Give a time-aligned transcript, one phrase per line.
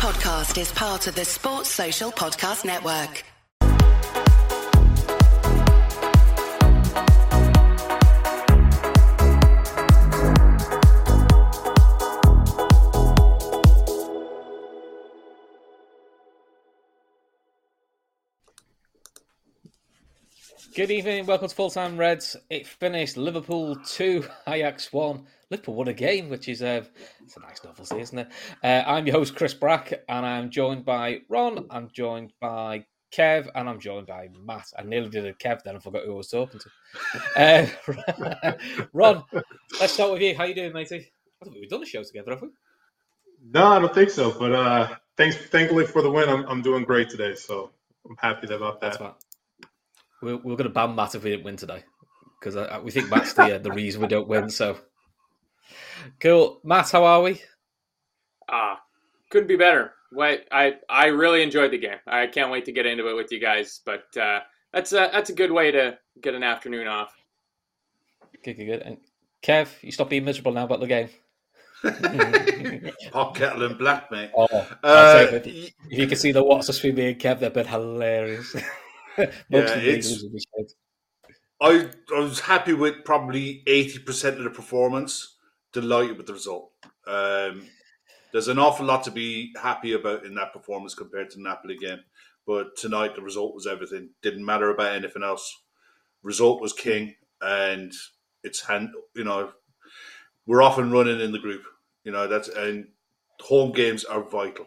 [0.00, 3.22] podcast is part of the Sports Social Podcast Network.
[20.74, 22.36] Good evening, welcome to Full Time Reds.
[22.48, 25.26] It finished Liverpool 2, Ajax 1.
[25.50, 26.86] Liverpool won a game, which is a,
[27.24, 28.28] it's a nice novelty, isn't it?
[28.62, 33.48] Uh, I'm your host, Chris Brack, and I'm joined by Ron, I'm joined by Kev,
[33.56, 34.66] and I'm joined by Matt.
[34.78, 37.68] I nearly did a Kev then, I forgot who I was talking to.
[38.46, 38.54] Uh,
[38.92, 39.24] Ron,
[39.80, 40.36] let's start with you.
[40.36, 41.10] How you doing, matey?
[41.42, 42.48] I think we've done a show together, have we?
[43.52, 44.30] No, I don't think so.
[44.38, 47.34] But uh, thanks, thankfully for the win, I'm, I'm doing great today.
[47.34, 47.72] So
[48.08, 49.00] I'm happy about that.
[49.00, 49.26] That's.
[50.22, 51.82] We're, we're going to ban Matt if we didn't win today
[52.38, 54.50] because we think Matt's the, uh, the reason we don't win.
[54.50, 54.78] So
[56.20, 56.60] cool.
[56.64, 57.40] Matt, how are we?
[58.48, 58.80] Ah,
[59.30, 59.92] couldn't be better.
[60.12, 61.98] Wait, I I really enjoyed the game.
[62.06, 63.80] I can't wait to get into it with you guys.
[63.84, 64.40] But uh,
[64.72, 67.12] that's a that's a good way to get an afternoon off.
[68.44, 68.82] Good, good, good.
[68.82, 68.96] And
[69.42, 71.08] Kev, you stop being miserable now about the game.
[73.12, 74.30] Hot kettle and black, mate.
[74.36, 74.46] Oh,
[74.82, 78.54] Uh, if, if you can see the WhatsApp between me and Kev, they've been hilarious.
[79.16, 79.76] Yeah, it's-
[80.10, 80.72] English will be shit.
[81.62, 85.36] I, I was happy with probably 80% of the performance,
[85.72, 86.70] delighted with the result.
[87.06, 87.66] Um,
[88.32, 92.00] there's an awful lot to be happy about in that performance compared to Napoli game.
[92.46, 94.10] But tonight, the result was everything.
[94.22, 95.62] Didn't matter about anything else.
[96.22, 97.92] Result was king, and
[98.42, 98.90] it's hand.
[99.14, 99.52] You know,
[100.46, 101.62] we're off and running in the group.
[102.04, 102.88] You know that's and
[103.40, 104.66] home games are vital.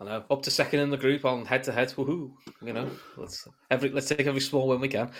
[0.00, 0.24] I know.
[0.30, 1.88] Up to second in the group on head to head.
[1.90, 2.32] Woohoo!
[2.62, 5.10] You know, let's every let's take every small win we can.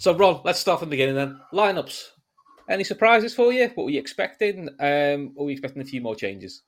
[0.00, 1.40] So, Ron, let's start from the beginning then.
[1.52, 2.11] Lineups.
[2.72, 3.68] Any surprises for you?
[3.74, 4.70] What were you expecting?
[4.80, 6.62] Um, or were you expecting a few more changes?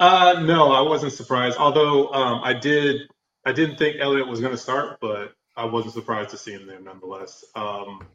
[0.00, 1.58] Uh, no, I wasn't surprised.
[1.58, 3.02] Although um, I did,
[3.44, 6.66] I didn't think Elliott was going to start, but I wasn't surprised to see him
[6.66, 7.44] there nonetheless.
[7.54, 8.06] Um,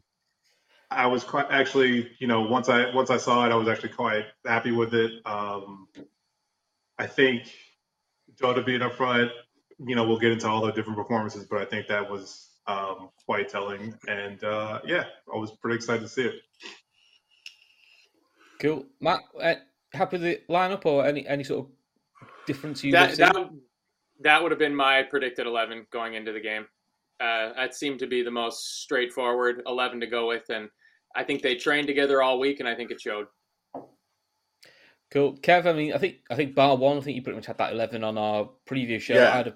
[0.90, 3.90] I was quite actually, you know, once I once I saw it, I was actually
[3.90, 5.24] quite happy with it.
[5.24, 5.86] Um,
[6.98, 7.54] I think
[8.40, 9.30] Jota being up front,
[9.78, 13.08] you know, we'll get into all the different performances, but I think that was um,
[13.26, 13.94] quite telling.
[14.06, 16.34] And uh, yeah, I was pretty excited to see it.
[18.60, 19.20] Cool, Matt.
[19.40, 19.54] Uh,
[19.92, 23.50] happy with the lineup or any any sort of difference you That that
[24.20, 26.66] that would have been my predicted eleven going into the game.
[27.20, 30.68] Uh, that seemed to be the most straightforward eleven to go with, and
[31.16, 33.26] I think they trained together all week, and I think it showed.
[35.10, 35.66] Cool, Kev.
[35.66, 36.98] I mean, I think I think bar one.
[36.98, 39.14] I think you pretty much had that eleven on our previous show.
[39.14, 39.32] Yeah.
[39.32, 39.54] I had a,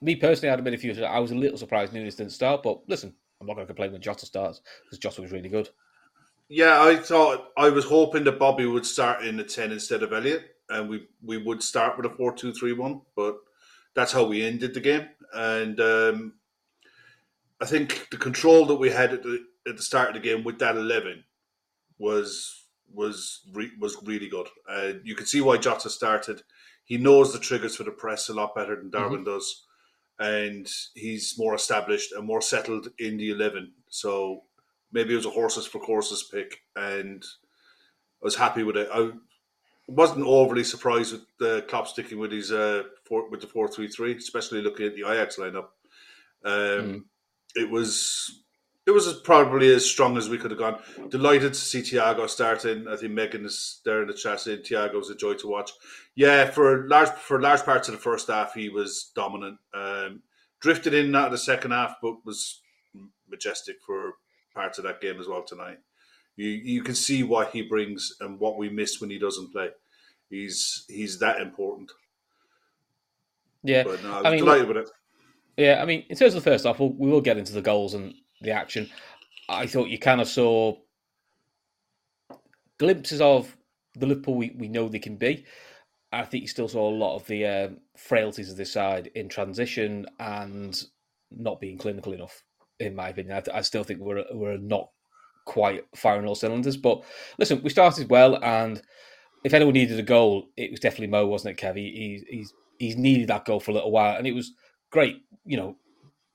[0.00, 1.04] me personally, I had a bit of few.
[1.04, 3.92] I was a little surprised Núñez didn't start, but listen, I'm not going to complain
[3.92, 5.68] when Jota starts because Jota was really good.
[6.48, 10.12] Yeah, I thought I was hoping that Bobby would start in the ten instead of
[10.12, 13.00] Elliott, and we we would start with a four two three one.
[13.16, 13.36] But
[13.94, 16.34] that's how we ended the game, and um,
[17.60, 20.44] I think the control that we had at the at the start of the game
[20.44, 21.24] with that eleven
[21.98, 24.48] was was re, was really good.
[24.68, 26.42] Uh, you can see why Jota started.
[26.84, 29.64] He knows the triggers for the press a lot better than Darwin does,
[30.18, 33.72] and he's more established and more settled in the eleven.
[33.88, 34.44] So
[34.92, 38.88] maybe it was a horses for courses pick, and I was happy with it.
[38.92, 39.12] I
[39.86, 43.88] wasn't overly surprised with the Klopp sticking with his uh four, with the four three
[43.88, 45.68] three, especially looking at the Ajax lineup.
[46.44, 47.06] Um,
[47.56, 48.43] It was
[48.86, 50.78] it was probably as strong as we could have gone.
[51.08, 52.86] Delighted to see Thiago starting.
[52.86, 55.70] I think Megan is there in the chat saying Thiago's a joy to watch.
[56.14, 59.58] Yeah, for large for large parts of the first half, he was dominant.
[59.72, 60.22] Um,
[60.60, 62.60] drifted in out of the second half, but was
[63.28, 64.14] majestic for
[64.54, 65.78] parts of that game as well tonight.
[66.36, 69.70] You you can see what he brings and what we miss when he doesn't play.
[70.28, 71.90] He's he's that important.
[73.62, 74.90] Yeah, But no, I was I mean, delighted with it.
[75.56, 77.62] Yeah, I mean, in terms of the first half, we'll, we will get into the
[77.62, 78.12] goals and
[78.44, 78.88] the action.
[79.48, 80.76] I thought you kind of saw
[82.78, 83.56] glimpses of
[83.94, 85.44] the Liverpool we, we know they can be.
[86.12, 89.28] I think you still saw a lot of the um, frailties of this side in
[89.28, 90.80] transition and
[91.30, 92.42] not being clinical enough,
[92.78, 93.42] in my opinion.
[93.52, 94.90] I, I still think we're we're not
[95.44, 96.76] quite firing all cylinders.
[96.76, 97.04] But
[97.38, 98.80] listen, we started well, and
[99.44, 101.76] if anyone needed a goal, it was definitely Mo, wasn't it, Kev?
[101.76, 101.90] He,
[102.30, 104.52] he, he's he's needed that goal for a little while, and it was
[104.90, 105.22] great.
[105.44, 105.76] You know,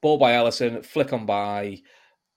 [0.01, 1.81] ball by Alisson, flick on by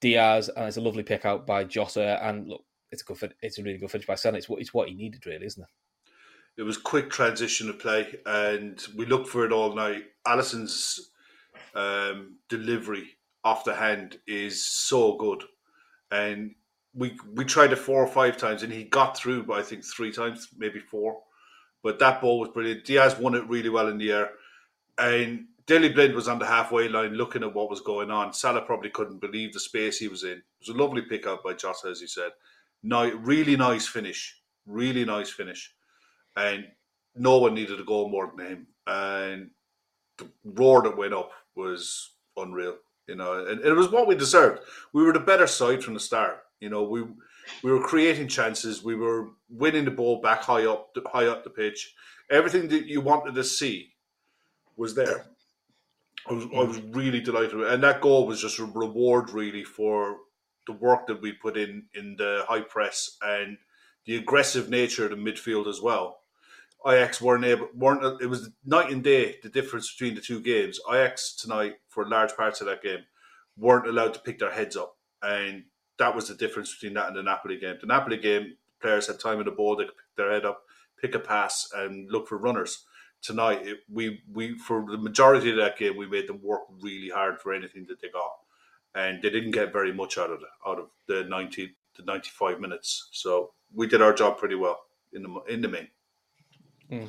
[0.02, 2.18] Diaz, and it's a lovely pick out by Jota.
[2.22, 4.34] And look, it's a good, fin- it's a really good finish by Sen.
[4.34, 6.60] It's what it's what he needed, really, isn't it?
[6.60, 10.04] It was quick transition of play, and we looked for it all night.
[10.26, 11.10] Alisson's
[11.74, 15.44] um, delivery off the hand is so good,
[16.10, 16.54] and
[16.94, 19.44] we we tried it four or five times, and he got through.
[19.44, 21.20] but I think three times, maybe four.
[21.82, 22.84] But that ball was brilliant.
[22.84, 24.30] Diaz won it really well in the air.
[24.98, 28.32] And Daley Blind was on the halfway line looking at what was going on.
[28.32, 30.32] Salah probably couldn't believe the space he was in.
[30.32, 32.30] It was a lovely pick up by Jota, as he said.
[32.82, 34.40] No, really nice finish.
[34.66, 35.72] Really nice finish.
[36.36, 36.66] And
[37.14, 38.66] no one needed to go more than him.
[38.86, 39.50] And
[40.18, 42.76] the roar that went up was unreal.
[43.06, 44.62] You know, and it was what we deserved.
[44.92, 46.44] We were the better side from the start.
[46.60, 47.02] You know, we
[47.62, 48.84] we were creating chances.
[48.84, 51.94] We were winning the ball back high up, high up the pitch.
[52.30, 53.90] Everything that you wanted to see
[54.76, 55.26] was there.
[56.28, 60.18] I was, I was really delighted, and that goal was just a reward, really, for
[60.66, 63.58] the work that we put in in the high press and
[64.06, 66.20] the aggressive nature of the midfield as well.
[66.86, 68.20] Ajax weren't able, weren't.
[68.20, 70.80] It was night and day the difference between the two games.
[70.88, 73.04] Ajax tonight, for large parts of that game,
[73.56, 75.64] weren't allowed to pick their heads up, and
[75.98, 77.76] that was the difference between that and the Napoli game.
[77.80, 80.62] The Napoli game, players had time in the ball; they could pick their head up,
[81.00, 82.84] pick a pass, and look for runners.
[83.22, 87.08] Tonight, it, we we for the majority of that game, we made them work really
[87.08, 88.32] hard for anything that they got,
[88.94, 92.30] and they didn't get very much out of it, out of the ninety to ninety
[92.30, 93.08] five minutes.
[93.12, 94.80] So we did our job pretty well
[95.12, 95.88] in the in the main.
[96.90, 97.08] Mm.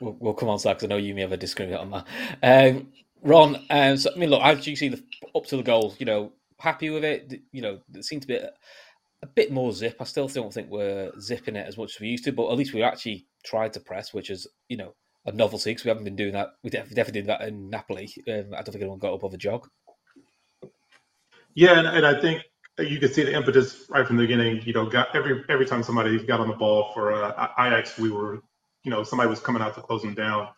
[0.00, 2.74] We'll, come on to I know you may have a disagreement on that.
[2.74, 2.88] Um,
[3.22, 5.02] Ron, um, so, I mean, look, do you see the
[5.34, 5.94] up to the goal?
[5.98, 7.40] You know, happy with it?
[7.52, 8.50] You know, it seemed to be a,
[9.22, 9.96] a, bit more zip.
[10.00, 12.58] I still don't think we're zipping it as much as we used to, but at
[12.58, 14.94] least we actually tried to press, which is, you know,
[15.26, 16.50] a novelty because we haven't been doing that.
[16.62, 18.08] We definitely did that in Napoli.
[18.28, 19.68] Um, I don't think anyone got above a jog.
[21.54, 22.42] Yeah, and, and I think
[22.78, 24.62] you could see the impetus right from the beginning.
[24.64, 28.10] You know, got every every time somebody got on the ball for uh, Ajax, we
[28.10, 28.42] were
[28.84, 30.48] you know somebody was coming out to close them down.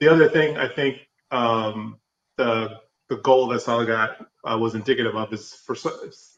[0.00, 0.98] The other thing I think
[1.30, 1.98] um,
[2.36, 5.76] the the goal that Salah got uh, was indicative of is for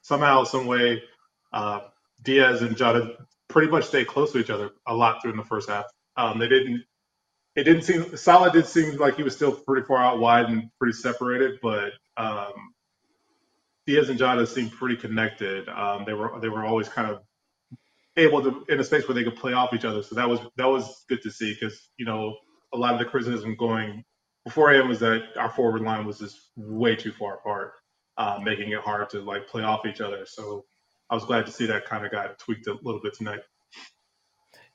[0.02, 1.02] somehow, some way,
[1.52, 1.80] uh,
[2.22, 3.16] Diaz and Jota
[3.48, 5.84] pretty much stayed close to each other a lot during the first half.
[6.16, 6.84] Um, they didn't.
[7.58, 10.70] It didn't seem Salah did seem like he was still pretty far out wide and
[10.78, 12.52] pretty separated, but um,
[13.84, 15.68] Diaz and Jota seemed pretty connected.
[15.68, 17.20] Um, they were they were always kind of
[18.16, 20.04] able to in a space where they could play off each other.
[20.04, 22.36] So that was that was good to see because you know
[22.72, 24.04] a lot of the criticism going
[24.44, 27.72] beforehand was that our forward line was just way too far apart,
[28.18, 30.24] uh, making it hard to like play off each other.
[30.26, 30.64] So
[31.10, 33.40] I was glad to see that kind of got tweaked a little bit tonight.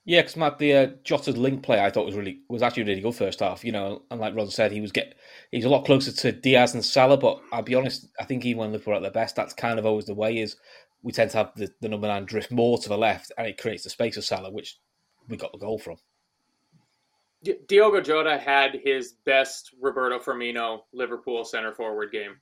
[0.05, 2.99] Yeah, because Matt, the uh, Jota's link play I thought was really was actually really
[2.99, 3.63] good first half.
[3.63, 5.15] You know, and like Ron said, he was get
[5.51, 7.17] he's a lot closer to Diaz and Salah.
[7.17, 9.79] But I'll be honest, I think even when Liverpool are at their best, that's kind
[9.79, 10.39] of always the way.
[10.39, 10.57] Is
[11.03, 13.57] we tend to have the, the number nine drift more to the left, and it
[13.57, 14.77] creates the space for Salah, which
[15.29, 15.95] we got the goal from.
[17.67, 22.37] Diogo Jota had his best Roberto Firmino Liverpool center forward game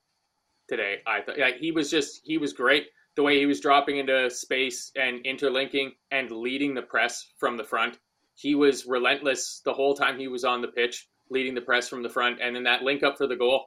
[0.67, 0.97] today.
[1.07, 2.87] I thought he was just he was great.
[3.15, 7.63] The way he was dropping into space and interlinking and leading the press from the
[7.63, 7.97] front.
[8.35, 12.03] He was relentless the whole time he was on the pitch, leading the press from
[12.03, 13.65] the front, and then that link up for the goal.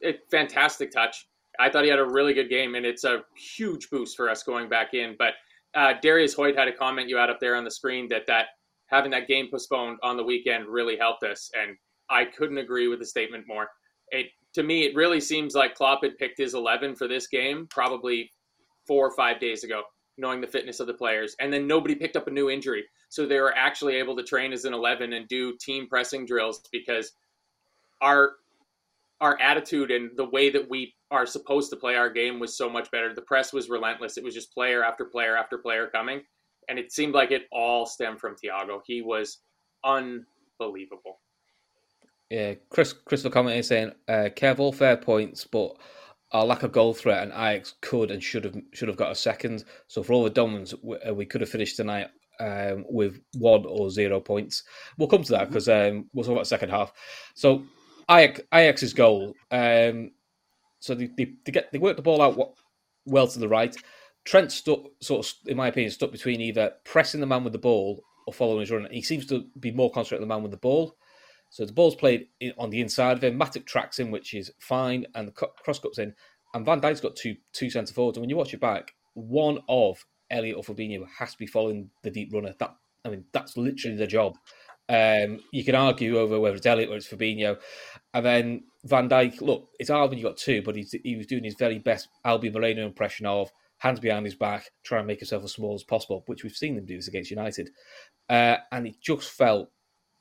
[0.00, 1.26] It, fantastic touch.
[1.58, 4.42] I thought he had a really good game, and it's a huge boost for us
[4.42, 5.16] going back in.
[5.18, 5.34] But
[5.74, 8.46] uh, Darius Hoyt had a comment you had up there on the screen that that
[8.86, 11.76] having that game postponed on the weekend really helped us, and
[12.08, 13.68] I couldn't agree with the statement more.
[14.10, 17.66] It to me, it really seems like Klopp had picked his eleven for this game
[17.68, 18.30] probably
[18.86, 19.82] four or five days ago,
[20.18, 23.26] knowing the fitness of the players, and then nobody picked up a new injury, so
[23.26, 27.12] they were actually able to train as an eleven and do team pressing drills because
[28.00, 28.32] our
[29.20, 32.68] our attitude and the way that we are supposed to play our game was so
[32.68, 33.14] much better.
[33.14, 34.18] The press was relentless.
[34.18, 36.20] It was just player after player after player coming.
[36.68, 38.80] And it seemed like it all stemmed from Thiago.
[38.84, 39.38] He was
[39.84, 41.20] unbelievable.
[42.28, 45.76] Yeah, Chris Crystal comment is saying, uh, Kev, all fair points, but
[46.32, 49.14] our lack of goal threat and Ajax could and should have should have got a
[49.14, 49.64] second.
[49.86, 52.08] So for all the Domans, we, uh, we could have finished tonight
[52.40, 54.64] um, with one or zero points.
[54.98, 56.92] We'll come to that because um, we'll talk about the second half.
[57.34, 57.64] So
[58.10, 59.34] Ajax, Ajax's goal.
[59.50, 60.10] Um,
[60.80, 62.54] so they, they, they, get they work the ball out
[63.04, 63.74] well to the right.
[64.24, 68.02] Trent sort of, in my opinion, stuck between either pressing the man with the ball
[68.26, 68.88] or following his run.
[68.90, 70.96] He seems to be more concentrated on the man with the ball.
[71.56, 73.40] So the ball's played in, on the inside of him.
[73.40, 76.12] Matip tracks in, which is fine, and the cross cuts in.
[76.52, 78.18] And Van Dijk's got two two centre forwards.
[78.18, 81.88] And when you watch it back, one of Elliott or Fabinho has to be following
[82.02, 82.54] the deep runner.
[82.58, 84.36] That I mean, that's literally the job.
[84.90, 87.58] Um, you can argue over whether it's Elliott or it's Fabinho.
[88.12, 91.56] And then Van Dijk, look, it's when you got two, but he was doing his
[91.58, 95.52] very best Albi Moreno impression of hands behind his back, trying to make himself as
[95.52, 97.70] small as possible, which we've seen them do this against United.
[98.28, 99.70] Uh, and it just felt,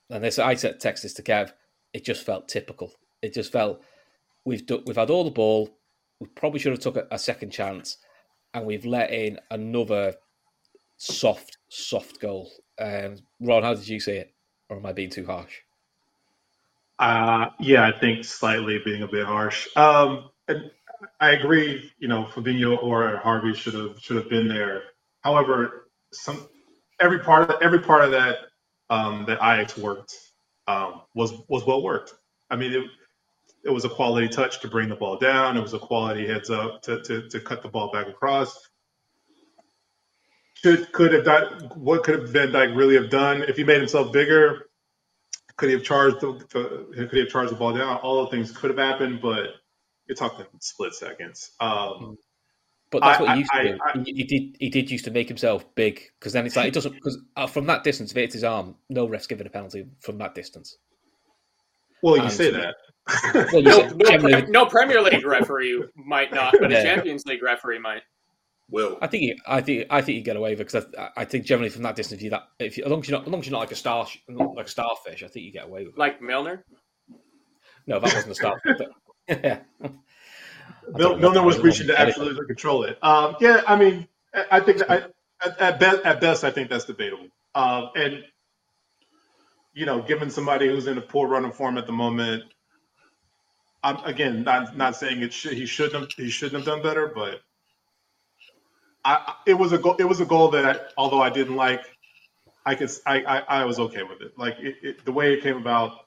[0.09, 1.51] and this I said text this to Kev,
[1.93, 2.91] it just felt typical.
[3.21, 3.81] It just felt
[4.45, 5.77] we've do, we've had all the ball,
[6.19, 7.97] we probably should have took a, a second chance,
[8.53, 10.15] and we've let in another
[10.97, 12.51] soft, soft goal.
[12.79, 14.35] Um, Ron, how did you see it?
[14.69, 15.59] or am I being too harsh?
[16.97, 19.67] Uh, yeah, I think slightly being a bit harsh.
[19.75, 20.71] Um, and
[21.19, 21.91] I agree.
[21.99, 24.83] You know, Fabinho or Harvey should have should have been there.
[25.21, 26.47] However, some
[27.01, 28.37] every part of every part of that
[28.89, 30.15] um, that Ajax worked
[30.67, 32.13] um, was was well worked.
[32.49, 32.83] I mean, it,
[33.63, 35.57] it was a quality touch to bring the ball down.
[35.57, 38.69] It was a quality heads up to, to, to cut the ball back across.
[40.55, 43.79] Should could have done what could have Van Dijk really have done if he made
[43.79, 44.67] himself bigger?
[45.57, 46.33] Could he have charged the
[46.93, 47.97] could he have charged the ball down?
[47.97, 49.49] All the things could have happened, but
[50.07, 51.51] you're talking split seconds.
[51.59, 52.17] Um,
[52.91, 53.79] but that's what I, he used I, to do.
[53.83, 54.57] I, he, he, did.
[54.59, 57.47] He did used to make himself big because then it's like it doesn't because uh,
[57.47, 60.35] from that distance, if it hits his arm, no ref's giving a penalty from that
[60.35, 60.77] distance.
[62.01, 62.75] well, you And- say that.
[63.33, 66.79] Well, you No, said no, generally- Pre- no Premier League referee might not, but Yeah.
[66.79, 68.01] a Champions League referee might.
[68.71, 68.97] Will.
[68.99, 71.25] I think you, I think I think you get away with it because I, I
[71.25, 73.27] think generally from that distance, if you that if you, as long as you're not
[73.27, 75.51] as long as you're not like a star not like a starfish, I think you
[75.51, 75.99] get away with it.
[75.99, 76.63] Like Milner.
[77.85, 78.75] No, that wasn't a starfish.
[79.27, 79.59] but- yeah.
[80.93, 82.97] Mil- Milner was reaching to absolutely control it.
[83.03, 84.95] Um, yeah, I mean, I- think that I,
[85.45, 87.27] at, at, best, at best, I think that's debatable.
[87.55, 88.23] Um, and
[89.73, 92.43] you know, given somebody who's in a poor run of form at the moment,
[93.83, 97.11] I'm again not not saying it should he shouldn't have he shouldn't have done better,
[97.13, 97.41] but
[99.03, 99.95] I, I- it was a goal.
[99.99, 101.83] It was a goal that I, although I didn't like,
[102.65, 104.37] I could I, I, I was okay with it.
[104.37, 106.04] Like it, it, the way it came about.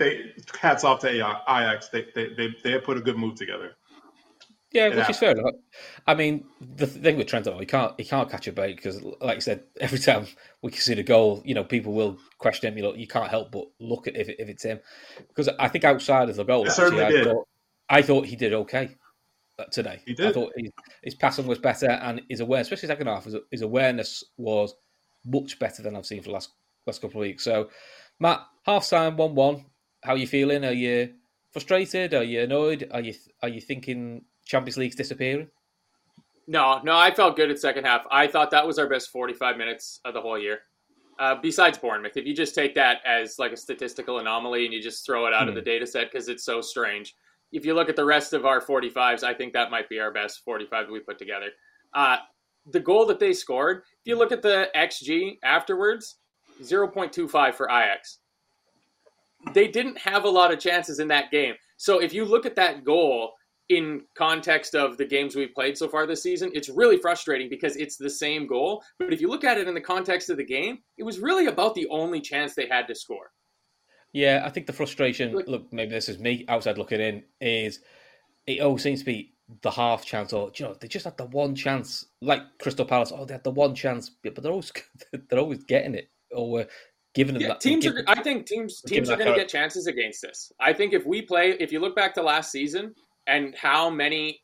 [0.00, 1.90] They hats off to Ajax.
[1.90, 3.76] They they they, they put a good move together.
[4.72, 5.52] Yeah, It which is fair enough.
[6.06, 9.02] I mean, the thing with Trent, though, he can't he can't catch a break because,
[9.20, 10.26] like I said, every time
[10.62, 12.78] we see the goal, you know, people will question him.
[12.78, 14.80] You know, you can't help but look at if, it, if it's him
[15.28, 17.48] because I think outside of the goal, actually, I thought
[17.90, 18.96] I thought he did okay
[19.58, 20.00] uh, today.
[20.06, 20.28] He did.
[20.28, 20.70] I thought his,
[21.02, 24.74] his passing was better and his awareness, especially second half, his, his awareness was
[25.26, 26.52] much better than I've seen for the last
[26.86, 27.44] last couple of weeks.
[27.44, 27.68] So,
[28.20, 29.64] Matt, half time, one one.
[30.02, 30.64] How are you feeling?
[30.64, 31.14] Are you
[31.52, 32.14] frustrated?
[32.14, 32.88] Are you annoyed?
[32.92, 35.48] Are you are you thinking Champions League's disappearing?
[36.46, 38.06] No, no, I felt good at second half.
[38.10, 40.60] I thought that was our best 45 minutes of the whole year.
[41.18, 44.82] Uh, besides Bournemouth, if you just take that as like a statistical anomaly and you
[44.82, 45.56] just throw it out of Hmm.
[45.56, 47.14] the data set because it's so strange.
[47.52, 50.10] If you look at the rest of our 45s, I think that might be our
[50.10, 51.50] best 45 that we put together.
[51.92, 52.16] Uh,
[52.66, 56.16] the goal that they scored, if you look at the XG afterwards,
[56.62, 58.18] 0.25 for Ajax.
[59.54, 61.54] They didn't have a lot of chances in that game.
[61.76, 63.32] So if you look at that goal
[63.68, 67.76] in context of the games we've played so far this season, it's really frustrating because
[67.76, 68.82] it's the same goal.
[68.98, 71.46] But if you look at it in the context of the game, it was really
[71.46, 73.30] about the only chance they had to score.
[74.12, 75.32] Yeah, I think the frustration.
[75.32, 77.22] Look- Look, maybe this is me outside looking in.
[77.40, 77.80] Is
[78.46, 81.26] it always seems to be the half chance, or you know, they just had the
[81.26, 83.12] one chance, like Crystal Palace.
[83.14, 84.72] Oh, they had the one chance, but they're always
[85.28, 86.64] they're always getting it, or uh,
[87.14, 87.60] them Yeah, that.
[87.60, 88.04] teams give- are.
[88.06, 90.52] I think teams teams are going to get chances against us.
[90.60, 92.94] I think if we play, if you look back to last season
[93.26, 94.40] and how many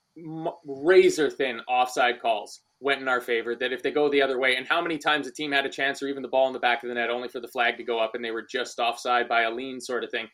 [0.64, 4.56] razor thin offside calls went in our favor, that if they go the other way,
[4.56, 6.58] and how many times a team had a chance or even the ball in the
[6.58, 8.78] back of the net only for the flag to go up and they were just
[8.78, 10.26] offside by a lean sort of thing.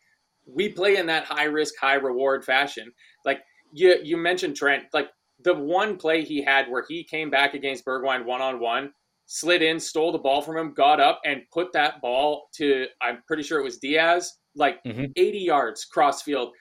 [0.46, 2.90] We play in that high risk, high reward fashion.
[3.24, 5.08] Like you, you mentioned Trent, like
[5.44, 8.92] the one play he had where he came back against Bergwijn one on one
[9.26, 13.22] slid in, stole the ball from him, got up, and put that ball to, I'm
[13.26, 15.12] pretty sure it was Diaz, like Mhm.
[15.16, 16.54] 80 yards cross field.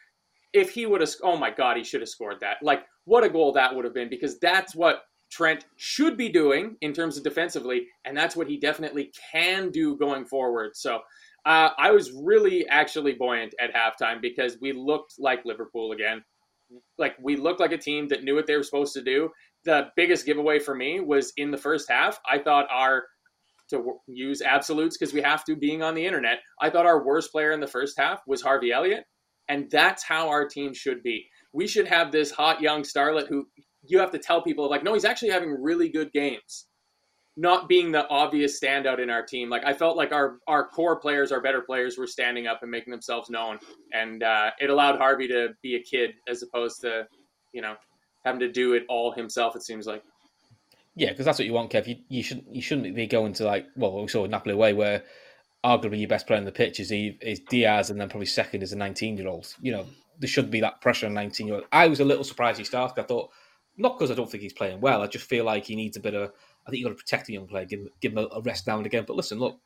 [0.54, 2.58] If he would have, oh my God, he should have scored that.
[2.62, 6.78] Like, what a goal that would have been because that's what Trent should be doing
[6.82, 10.76] in terms of defensively, and that's what he definitely can do going forward.
[10.76, 11.02] So,
[11.46, 16.24] uh, I was really actually buoyant at halftime because we looked like Liverpool again.
[16.98, 19.32] Like, we looked like a team that knew what they were supposed to do
[19.66, 22.20] the biggest giveaway for me was in the first half.
[22.30, 23.04] I thought our
[23.72, 26.40] to use absolutes because we have to being on the internet.
[26.60, 29.06] I thought our worst player in the first half was Harvey Elliott,
[29.50, 31.26] and that's how our team should be.
[31.54, 33.48] We should have this hot young starlet who
[33.84, 36.68] you have to tell people like, no, he's actually having really good games,
[37.36, 39.50] not being the obvious standout in our team.
[39.50, 42.72] Like I felt like our our core players, our better players, were standing up and
[42.72, 43.58] making themselves known,
[43.94, 47.08] and uh, it allowed Harvey to be a kid as opposed to,
[47.54, 47.76] you know,
[48.24, 49.56] having to do it all himself.
[49.56, 50.04] It seems like.
[50.96, 51.88] Yeah, because that's what you want, Kev.
[51.88, 55.04] You, you shouldn't you shouldn't be going to like well we saw Napoli away where
[55.64, 58.74] arguably your best player on the pitch is is Diaz and then probably second is
[58.74, 59.54] a nineteen year old.
[59.62, 59.86] You know
[60.20, 61.66] there should be that pressure on nineteen year old.
[61.72, 63.02] I was a little surprised he started.
[63.02, 63.30] I thought
[63.78, 65.02] not because I don't think he's playing well.
[65.02, 66.32] I just feel like he needs a bit of.
[66.68, 68.42] I think you have got to protect the young player, give him give him a
[68.42, 69.06] rest now and again.
[69.08, 69.60] But listen, look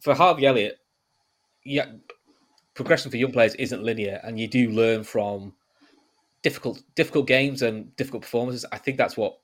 [0.00, 0.78] for Harvey Elliott,
[1.64, 1.86] yeah,
[2.74, 5.54] progression for young players isn't linear, and you do learn from
[6.42, 8.64] difficult difficult games and difficult performances.
[8.72, 9.38] I think that's what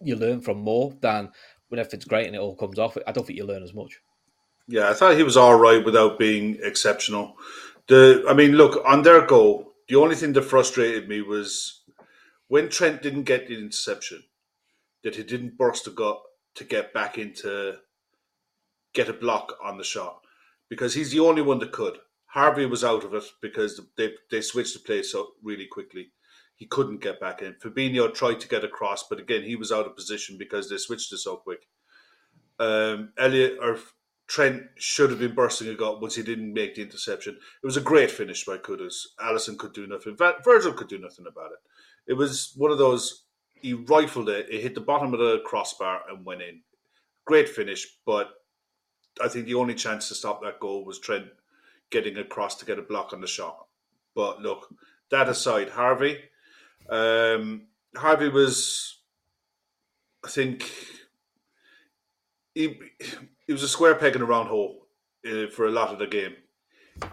[0.00, 1.30] you learn from more than
[1.68, 2.96] when everything's great and it all comes off.
[3.06, 4.00] I don't think you learn as much.
[4.68, 7.36] Yeah, I thought he was all right without being exceptional.
[7.88, 9.72] The, I mean, look on their goal.
[9.88, 11.84] The only thing that frustrated me was
[12.48, 14.22] when Trent didn't get the interception,
[15.04, 16.20] that he didn't burst the gut
[16.56, 17.76] to get back into
[18.94, 20.20] get a block on the shot
[20.68, 21.98] because he's the only one that could.
[22.26, 26.10] Harvey was out of it because they they switched the play so really quickly.
[26.58, 27.54] He couldn't get back in.
[27.54, 31.12] Fabinho tried to get across, but again he was out of position because they switched
[31.12, 31.68] it so quick.
[32.58, 33.78] Um, Elliott or
[34.26, 37.34] Trent should have been bursting a gut once he didn't make the interception.
[37.34, 39.06] It was a great finish by Kudus.
[39.20, 40.16] Alisson could do nothing.
[40.44, 42.10] Virgil could do nothing about it.
[42.10, 43.24] It was one of those.
[43.54, 44.50] He rifled it.
[44.50, 46.60] It hit the bottom of the crossbar and went in.
[47.24, 48.30] Great finish, but
[49.22, 51.26] I think the only chance to stop that goal was Trent
[51.90, 53.66] getting across to get a block on the shot.
[54.14, 54.74] But look,
[55.10, 56.18] that aside, Harvey,
[56.88, 57.62] um,
[57.96, 58.98] Harvey was,
[60.24, 60.70] I think,
[62.54, 62.78] he
[63.46, 64.86] he was a square peg in a round hole
[65.26, 66.34] uh, for a lot of the game.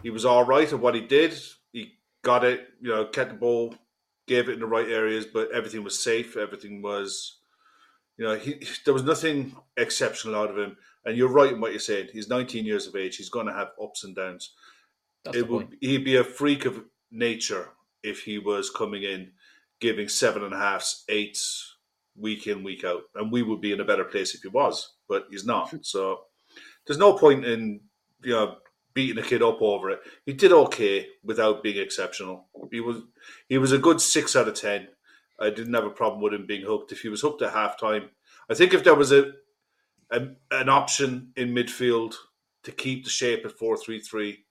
[0.02, 1.34] He was all right at what he did.
[1.72, 3.76] He got it, you know, kept the ball,
[4.28, 6.36] gave it in the right areas, but everything was safe.
[6.36, 7.40] Everything was,
[8.18, 10.78] you know, he there was nothing exceptional out of him.
[11.06, 12.10] And you're right in what you're saying.
[12.12, 13.16] He's 19 years of age.
[13.16, 14.56] He's going to have ups and downs.
[15.24, 17.70] That's it would he'd be a freak of nature
[18.04, 19.32] if he was coming in
[19.80, 21.76] giving seven and a halfs, eights
[22.18, 23.02] week in, week out.
[23.16, 25.74] And we would be in a better place if he was, but he's not.
[25.86, 26.20] So
[26.86, 27.82] there's no point in
[28.24, 28.56] you know
[28.94, 30.00] beating a kid up over it.
[30.26, 32.48] He did okay without being exceptional.
[32.72, 33.02] He was
[33.50, 34.88] he was a good six out of ten.
[35.40, 36.92] I didn't have a problem with him being hooked.
[36.92, 38.08] If he was hooked at halftime,
[38.50, 39.34] I think if there was a,
[40.12, 42.16] a an option in midfield
[42.64, 44.46] to keep the shape at four three three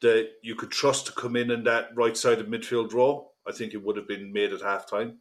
[0.00, 3.52] that you could trust to come in in that right side of midfield role, I
[3.52, 5.16] think it would have been made at halftime.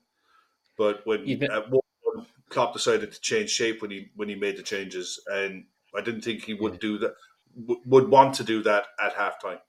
[0.77, 4.35] But when Even- at one point, Klopp decided to change shape when he when he
[4.35, 5.65] made the changes, and
[5.95, 7.15] I didn't think he would do that.
[7.55, 9.59] w- Would want to do that at halftime.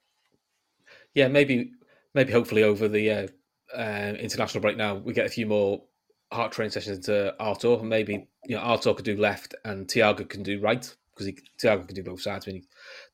[1.14, 1.72] Yeah, maybe,
[2.14, 3.28] maybe hopefully over the uh,
[3.74, 5.84] uh, international break now we get a few more
[6.32, 10.28] heart training sessions into Arthur, and maybe you know Arthur could do left and Thiago
[10.28, 12.46] can do right because he Thiago can do both sides.
[12.48, 12.62] I mean,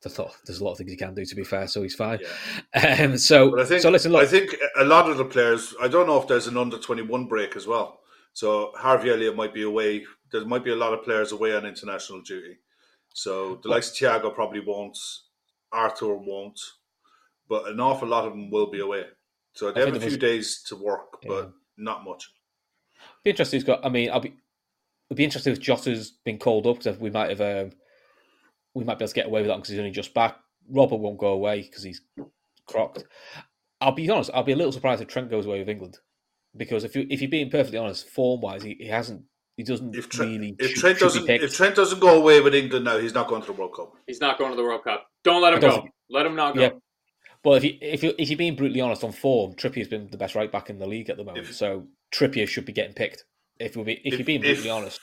[0.03, 1.95] he, thought there's a lot of things he can do to be fair, so he's
[1.95, 2.19] fine.
[2.73, 5.73] Um, so, But I think so listen, look, I think a lot of the players.
[5.81, 7.99] I don't know if there's an under twenty one break as well.
[8.33, 10.05] So Harvey Elliott might be away.
[10.31, 12.57] There might be a lot of players away on international duty.
[13.13, 14.97] So the likes of Thiago probably won't.
[15.73, 16.59] Arthur won't,
[17.49, 19.03] but an awful lot of them will be away.
[19.53, 21.29] So they I have a few was- days to work, Yeah.
[21.29, 22.29] but not much.
[23.23, 23.57] be interesting.
[23.59, 23.85] He's got.
[23.85, 24.33] I mean, I'll be.
[25.09, 27.41] It'll be interesting if Jota's been called up because we might have.
[27.41, 27.71] Um,
[28.73, 30.37] we might be able to get away with that because he's only just back.
[30.69, 32.01] Robert won't go away because he's
[32.67, 33.03] crocked.
[33.79, 34.29] I'll be honest.
[34.33, 35.97] I'll be a little surprised if Trent goes away with England
[36.55, 39.23] because if you if you're being perfectly honest, form wise, he, he hasn't.
[39.57, 40.55] He doesn't If Trent, really.
[40.59, 41.43] if Trent should doesn't, picked.
[41.43, 43.93] if Trent doesn't go away with England now, he's not going to the World Cup.
[44.07, 45.05] He's not going to the World Cup.
[45.23, 45.71] Don't let him go.
[45.81, 46.61] think- Let him not go.
[46.61, 46.69] Yeah.
[47.43, 50.17] Well, if you if you if you're being brutally honest on form, Trippier's been the
[50.17, 51.47] best right back in the league at the moment.
[51.49, 53.25] If- so Trippier should be getting picked.
[53.59, 54.99] If we if, If- you're being if- brutally honest,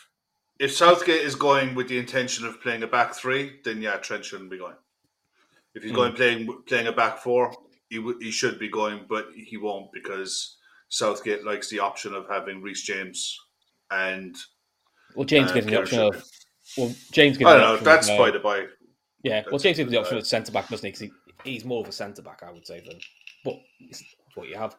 [0.59, 4.25] If Southgate is going with the intention of playing a back three, then yeah, Trent
[4.25, 4.75] shouldn't be going.
[5.75, 5.97] If he's Hmm.
[5.97, 7.55] going playing playing a back four,
[7.89, 10.57] he w- he should be going, but he won't because
[10.89, 13.39] Southgate likes the option of having Reece James
[13.91, 14.37] and
[15.15, 16.25] well, James uh, gives the option of
[16.77, 17.73] well, James gives I don't know.
[17.75, 18.67] option That's of, by the by.
[19.23, 20.91] Yeah, well, James gives the option at centre back, doesn't he?
[20.93, 21.13] 'Cause he?
[21.45, 22.81] He's more of a centre back, I would say.
[22.81, 22.99] Than,
[23.45, 24.03] but it's
[24.35, 24.77] what you have.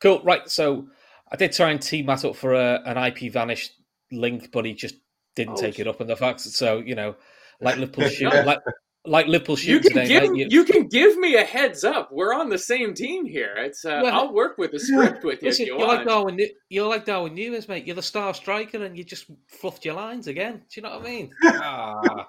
[0.00, 0.48] Cool, right?
[0.50, 0.88] So
[1.30, 3.72] I did try and tee Matt up for a, an IP vanished
[4.10, 4.96] link, but he just
[5.36, 5.60] didn't Oh.
[5.60, 6.00] take it up.
[6.00, 7.16] And the fact, so you know,
[7.60, 8.60] like Liverpool shoot, like
[9.06, 10.08] like Liverpool You can today.
[10.08, 12.12] give mate, you can give me a heads up.
[12.12, 13.54] We're on the same team here.
[13.56, 16.06] It's uh, Well, I'll work with the script with you Listen, if you you're like.
[16.06, 16.38] Darwin.
[16.68, 17.86] You're like Darwin Núñez, mate.
[17.86, 20.58] You're the star striker, and you just fluffed your lines again.
[20.58, 21.30] Do you know what I mean?
[21.46, 22.26] Ah.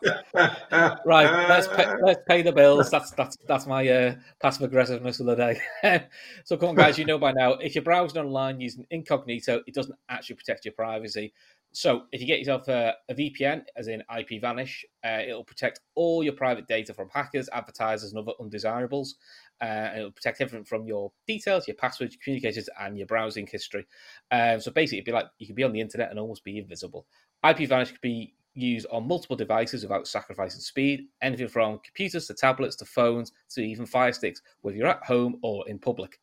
[1.06, 2.90] Right, let's pay, let's pay the bills.
[2.90, 5.62] That's that's that's my uh, passive aggressiveness of the day.
[6.46, 6.98] so come on, guys.
[6.98, 10.74] You know by now, if you're browsing online using incognito, it doesn't actually protect your
[10.74, 11.34] privacy.
[11.74, 16.22] So if you get yourself a, a VPN, as in IPVanish, uh, it'll protect all
[16.24, 19.16] your private data from hackers, advertisers, and other undesirables.
[19.62, 23.86] Uh, it'll protect everything from your details, your passwords, your communications, and your browsing history.
[24.32, 26.58] Um, so basically, it'd be like you could be on the internet and almost be
[26.58, 27.06] invisible.
[27.44, 32.76] IPVanish could be used on multiple devices without sacrificing speed, anything from computers to tablets
[32.76, 36.20] to phones to even fire sticks, whether you're at home or in public.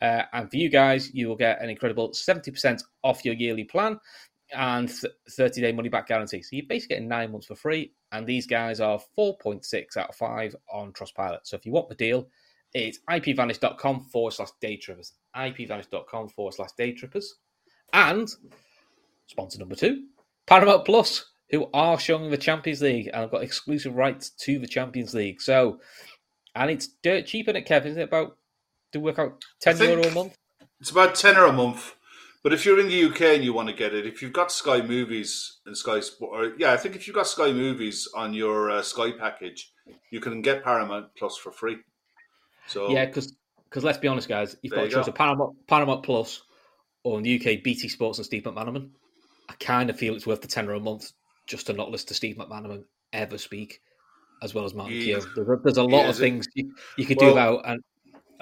[0.00, 3.98] Uh, and for you guys, you will get an incredible 70% off your yearly plan
[4.52, 4.90] and
[5.30, 6.42] 30 day money back guarantee.
[6.42, 7.92] So you're basically getting nine months for free.
[8.12, 11.40] And these guys are 4.6 out of 5 on Trustpilot.
[11.44, 12.28] So if you want the deal,
[12.74, 15.14] it's ipvanish.com forward slash day trippers.
[15.36, 17.36] ipvanish.com forward slash day trippers.
[17.92, 18.28] And
[19.26, 20.04] sponsor number two,
[20.46, 24.66] Paramount Plus, who are showing the Champions League and have got exclusive rights to the
[24.66, 25.40] Champions League.
[25.40, 25.80] So,
[26.54, 27.84] and it's dirt cheap in it, Kev.
[27.84, 28.38] Isn't it about
[28.92, 30.36] to work out ten euro a month?
[30.80, 31.94] It's about ten euro a month.
[32.42, 34.50] But if you're in the UK and you want to get it, if you've got
[34.50, 38.34] Sky Movies and Sky Sport, or, yeah, I think if you've got Sky Movies on
[38.34, 39.72] your uh, Sky package,
[40.10, 41.76] you can get Paramount Plus for free.
[42.66, 43.34] So yeah, because
[43.68, 45.10] because let's be honest, guys, you've got a choice go.
[45.10, 46.42] of Paramount, Paramount Plus
[47.04, 48.90] or in the UK BT Sports and Steve McManaman.
[49.48, 51.12] I kind of feel it's worth the tenner a month
[51.46, 53.80] just to not listen to Steve McManaman ever speak,
[54.42, 55.18] as well as Martin yeah.
[55.18, 55.60] Keown.
[55.64, 57.82] There's a, lot yeah, of things you, you could well, do about and.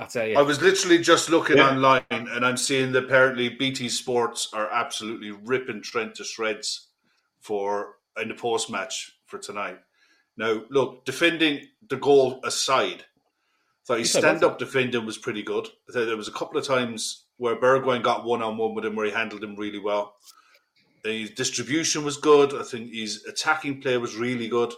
[0.00, 0.38] I tell you.
[0.38, 1.68] I was literally just looking yeah.
[1.68, 6.88] online and I'm seeing that apparently BT Sports are absolutely ripping Trent to shreds
[7.40, 9.78] for in the post match for tonight.
[10.38, 13.04] Now, look, defending the goal aside,
[13.82, 15.68] so his stand up defending was pretty good.
[15.88, 19.06] There was a couple of times where Bergwijn got one on one with him where
[19.06, 20.14] he handled him really well.
[21.04, 22.54] His distribution was good.
[22.54, 24.72] I think his attacking play was really good.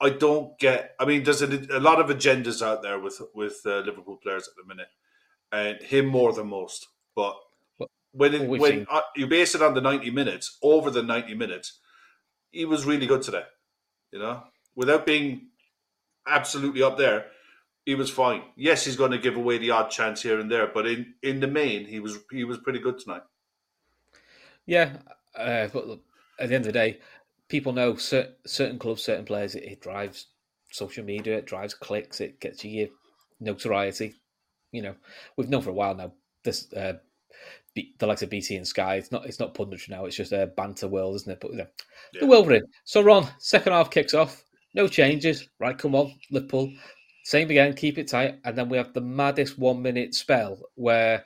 [0.00, 0.94] I don't get.
[0.98, 4.48] I mean, there's a, a lot of agendas out there with with uh, Liverpool players
[4.48, 4.88] at the minute,
[5.52, 6.88] and him more than most.
[7.14, 7.36] But
[8.12, 11.78] when it, when uh, you base it on the ninety minutes, over the ninety minutes,
[12.50, 13.44] he was really good today.
[14.12, 14.42] You know,
[14.74, 15.48] without being
[16.26, 17.26] absolutely up there,
[17.84, 18.42] he was fine.
[18.56, 21.40] Yes, he's going to give away the odd chance here and there, but in in
[21.40, 23.22] the main, he was he was pretty good tonight.
[24.66, 24.96] Yeah,
[25.36, 26.02] uh, but look,
[26.38, 26.98] at the end of the day,
[27.48, 29.54] people know certain, certain clubs, certain players.
[29.54, 30.26] It, it, drives
[30.70, 32.90] social media, it drives clicks, it gets you
[33.40, 34.14] notoriety.
[34.72, 34.94] You know,
[35.36, 36.12] we've known for a while now.
[36.42, 36.94] This uh,
[37.74, 38.96] the likes of BT and Sky.
[38.96, 40.04] It's not it's not punditry now.
[40.04, 41.40] It's just a banter world, isn't it?
[41.40, 41.66] But you know,
[42.12, 42.20] yeah.
[42.20, 42.66] the world we're in.
[42.84, 44.44] So Ron, second half kicks off.
[44.74, 45.48] No changes.
[45.60, 46.72] Right, come on, Liverpool.
[47.24, 48.38] Same again, keep it tight.
[48.44, 51.24] And then we have the maddest one minute spell where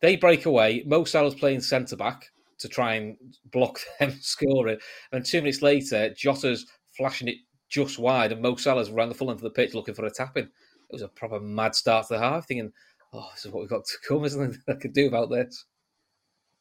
[0.00, 0.84] they break away.
[0.86, 2.30] Mo Salah's playing centre back
[2.62, 3.16] to try and
[3.52, 4.78] block them scoring.
[5.12, 7.36] And two minutes later, Jota's flashing it
[7.68, 10.10] just wide, and Mo Salah's ran the full length of the pitch looking for a
[10.10, 10.44] tap in.
[10.44, 10.50] It
[10.92, 12.72] was a proper mad start to the half, thinking,
[13.12, 14.56] oh, this is what we've got to come, isn't it?
[14.68, 15.64] I could do about this.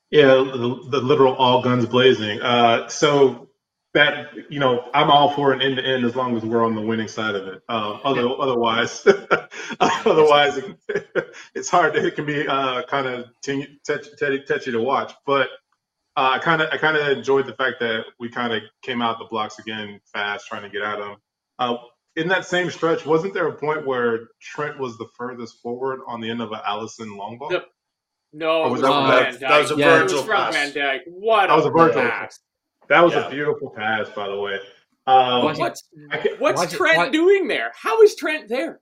[0.10, 2.42] Yeah, the, the literal all guns blazing.
[2.42, 3.50] Uh, so
[3.94, 6.76] that you know I'm all for an end to end as long as we're on
[6.76, 7.62] the winning side of it.
[7.68, 8.30] Um, other, yeah.
[8.30, 9.06] Otherwise,
[9.80, 10.78] otherwise it,
[11.56, 11.94] it's hard.
[11.94, 15.14] To, it can be uh, kind of touchy, touchy to watch.
[15.26, 15.50] But
[16.22, 19.02] uh, I kind of I kind of enjoyed the fact that we kind of came
[19.02, 21.16] out the blocks again fast, trying to get at them.
[21.58, 21.78] Uh,
[22.16, 26.22] in that same stretch, wasn't there a point where Trent was the furthest forward on
[26.22, 27.52] the end of an Alisson long ball?
[27.52, 27.66] Yep.
[28.34, 30.54] No, was, was that, that, was a yeah, Virgil pass.
[30.54, 31.00] Van Dijk.
[31.08, 32.40] What that was a Virgil pass.
[32.88, 33.28] That was yeah.
[33.28, 34.60] a beautiful pass, by the way.
[35.08, 35.84] Um, what's
[36.38, 37.72] what's Trent why, doing there?
[37.74, 38.80] How is Trent there?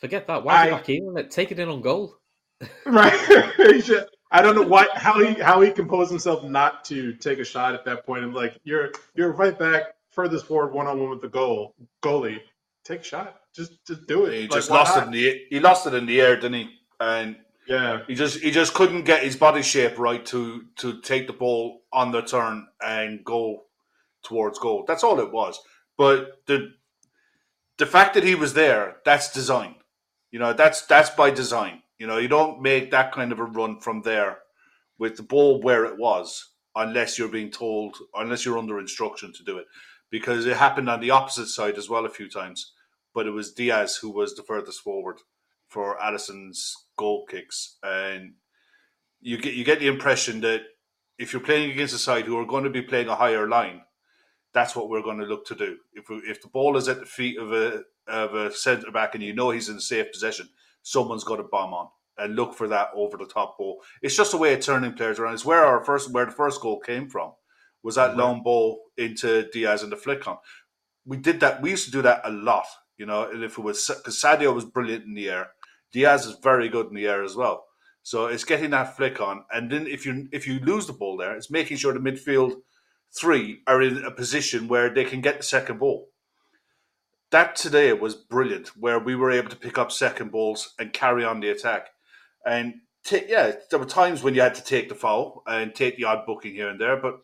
[0.00, 0.42] Forget that.
[0.42, 1.28] Why is I, he back in?
[1.28, 2.16] Take it in on goal.
[2.86, 3.12] right.
[4.30, 7.74] I don't know why how he how he composed himself not to take a shot
[7.74, 8.24] at that point.
[8.24, 12.40] I'm like, you're you're right back furthest forward one on one with the goal goalie.
[12.84, 13.40] Take a shot.
[13.54, 14.34] Just just do it.
[14.34, 15.04] He like, just lost not?
[15.04, 16.70] it in the he lost it in the air, didn't he?
[16.98, 17.36] And
[17.68, 21.32] yeah, he just he just couldn't get his body shape right to to take the
[21.32, 23.64] ball on the turn and go
[24.24, 24.84] towards goal.
[24.86, 25.60] That's all it was.
[25.96, 26.72] But the
[27.78, 29.76] the fact that he was there, that's design.
[30.30, 31.82] You know, that's that's by design.
[31.98, 34.38] You know, you don't make that kind of a run from there
[34.98, 39.44] with the ball where it was unless you're being told, unless you're under instruction to
[39.44, 39.66] do it.
[40.10, 42.72] Because it happened on the opposite side as well a few times.
[43.14, 45.18] But it was Diaz who was the furthest forward
[45.68, 48.34] for Alisson's goal kicks, and
[49.20, 50.62] you get you get the impression that
[51.18, 53.80] if you're playing against a side who are going to be playing a higher line,
[54.52, 55.76] that's what we're going to look to do.
[55.94, 59.14] If we, if the ball is at the feet of a of a centre back
[59.14, 60.48] and you know he's in safe possession,
[60.86, 63.82] someone's got a bomb on and look for that over the top ball.
[64.02, 65.34] It's just a way of turning players around.
[65.34, 67.32] It's where our first where the first goal came from
[67.82, 68.20] was that mm-hmm.
[68.20, 70.38] long ball into Diaz and the flick on.
[71.04, 71.60] We did that.
[71.60, 72.66] We used to do that a lot,
[72.98, 73.28] you know.
[73.28, 75.48] And if it was because Sadio was brilliant in the air,
[75.92, 77.64] Diaz is very good in the air as well.
[78.02, 81.16] So it's getting that flick on, and then if you if you lose the ball
[81.16, 82.54] there, it's making sure the midfield
[83.18, 86.06] three are in a position where they can get the second ball.
[87.30, 91.24] That today was brilliant, where we were able to pick up second balls and carry
[91.24, 91.88] on the attack.
[92.44, 95.96] And t- yeah, there were times when you had to take the foul and take
[95.96, 97.20] the odd booking here and there, but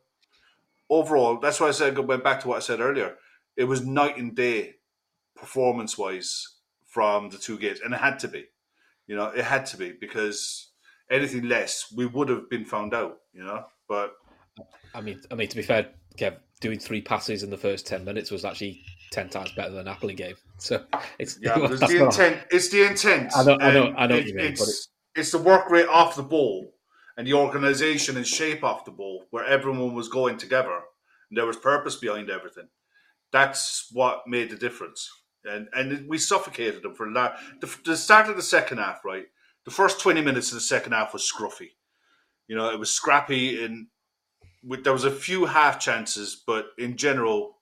[0.91, 3.17] overall, that's why I said went back to what I said earlier.
[3.57, 4.77] It was night and day
[5.35, 8.47] performance wise from the two games, and it had to be.
[9.07, 10.71] You know, it had to be because
[11.11, 13.19] anything less, we would have been found out.
[13.33, 14.13] You know, but
[14.95, 15.89] I mean, I mean to be fair,
[16.19, 19.85] Kev, doing three passes in the first ten minutes was actually ten times better than
[19.85, 20.35] Napoli game.
[20.59, 20.85] So
[21.19, 22.41] it's yeah, it's the intent.
[22.51, 23.33] It's the intent.
[23.37, 24.39] I know, I know, I know it, mean.
[24.41, 26.73] It's, but it's, it's the work rate off the ball
[27.17, 30.81] and the organisation and shape off the ball, where everyone was going together,
[31.31, 32.69] and there was purpose behind everything.
[33.31, 35.09] That's what made the difference.
[35.45, 37.37] And and we suffocated them for that.
[37.61, 39.27] The, the start of the second half, right?
[39.65, 41.71] The first 20 minutes of the second half was scruffy.
[42.49, 43.87] You know, it was scrappy and
[44.65, 47.59] with, there was a few half chances, but in general,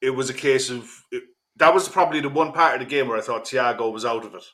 [0.00, 1.24] it was a case of it,
[1.56, 4.24] that was probably the one part of the game where I thought Thiago was out
[4.24, 4.44] of it.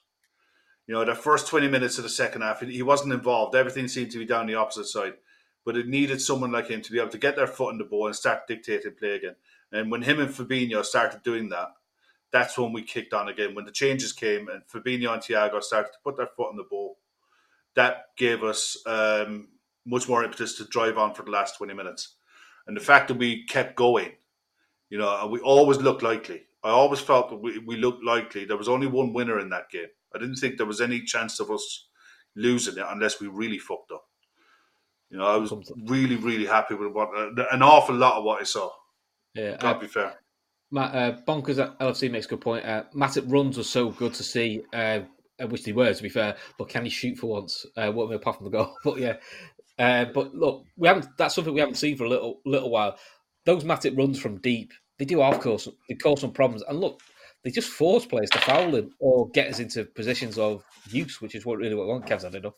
[0.87, 3.55] You know, the first 20 minutes of the second half, he wasn't involved.
[3.55, 5.14] Everything seemed to be down the opposite side.
[5.64, 7.85] But it needed someone like him to be able to get their foot in the
[7.85, 9.37] ball and start dictating play again.
[9.70, 11.68] And when him and Fabinho started doing that,
[12.33, 13.55] that's when we kicked on again.
[13.55, 16.64] When the changes came and Fabinho and Thiago started to put their foot in the
[16.64, 16.98] ball,
[17.74, 19.48] that gave us um,
[19.87, 22.16] much more impetus to drive on for the last 20 minutes.
[22.66, 24.12] And the fact that we kept going,
[24.92, 26.42] you know, we always looked likely.
[26.62, 28.44] I always felt that we, we looked likely.
[28.44, 29.87] There was only one winner in that game.
[30.14, 31.88] I didn't think there was any chance of us
[32.37, 34.05] losing it unless we really fucked up.
[35.09, 35.55] You know, I was
[35.87, 38.70] really, really happy with what an awful lot of what I saw.
[39.35, 40.12] Yeah, that'd uh, be fair.
[40.70, 42.66] Matt, uh, Bonkers at LFC makes a good point.
[42.66, 45.00] Uh, Matip runs were so good to see, uh,
[45.48, 46.37] which they were, to be fair.
[46.59, 47.64] But can he shoot for once?
[47.78, 48.76] Uh, what apart from the goal?
[48.85, 49.16] But yeah,
[49.78, 51.07] uh, but look, we haven't.
[51.16, 52.98] That's something we haven't seen for a little little while.
[53.46, 54.72] Those Matip runs from deep,
[55.03, 56.62] they do of course they cause some problems.
[56.69, 57.01] And look,
[57.43, 61.35] they just force players to foul him or get us into positions of use, which
[61.35, 62.07] is what really what we want.
[62.07, 62.55] Kev's had enough.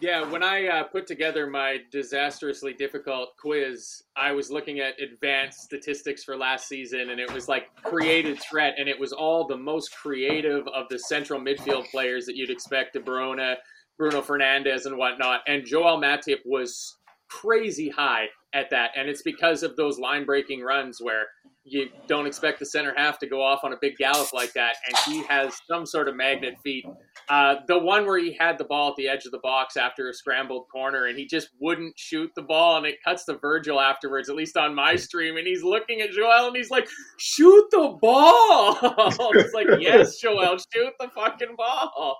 [0.00, 5.60] Yeah, when I uh, put together my disastrously difficult quiz, I was looking at advanced
[5.60, 9.56] statistics for last season, and it was like created threat, and it was all the
[9.56, 13.54] most creative of the central midfield players that you'd expect: De Bruyne,
[13.98, 15.42] Bruno Fernandes, and whatnot.
[15.46, 16.96] And Joel Matip was
[17.28, 21.26] crazy high at that, and it's because of those line-breaking runs where
[21.64, 24.76] you don't expect the center half to go off on a big gallop like that,
[24.86, 26.84] and he has some sort of magnet feet.
[27.30, 30.10] Uh, the one where he had the ball at the edge of the box after
[30.10, 33.80] a scrambled corner, and he just wouldn't shoot the ball, and it cuts to Virgil
[33.80, 37.64] afterwards, at least on my stream, and he's looking at Joel, and he's like, "Shoot
[37.70, 42.18] the ball!" it's like, "Yes, Joel, shoot the fucking ball."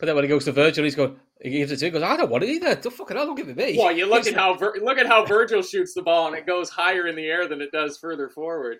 [0.00, 2.02] But then when he goes to Virgil, he's going, he gives it to him, goes,
[2.02, 2.74] "I don't want it either.
[2.76, 5.06] Don't fucking hell, don't give it me." Well, you look he's at how look at
[5.06, 7.98] how Virgil shoots the ball, and it goes higher in the air than it does
[7.98, 8.78] further forward.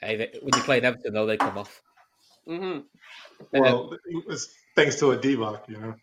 [0.00, 1.80] Hey, they, when you play in Everton, though, they come off.
[2.48, 2.80] Mm-hmm.
[3.52, 5.94] Well, um, it's thanks to a Divock, you know.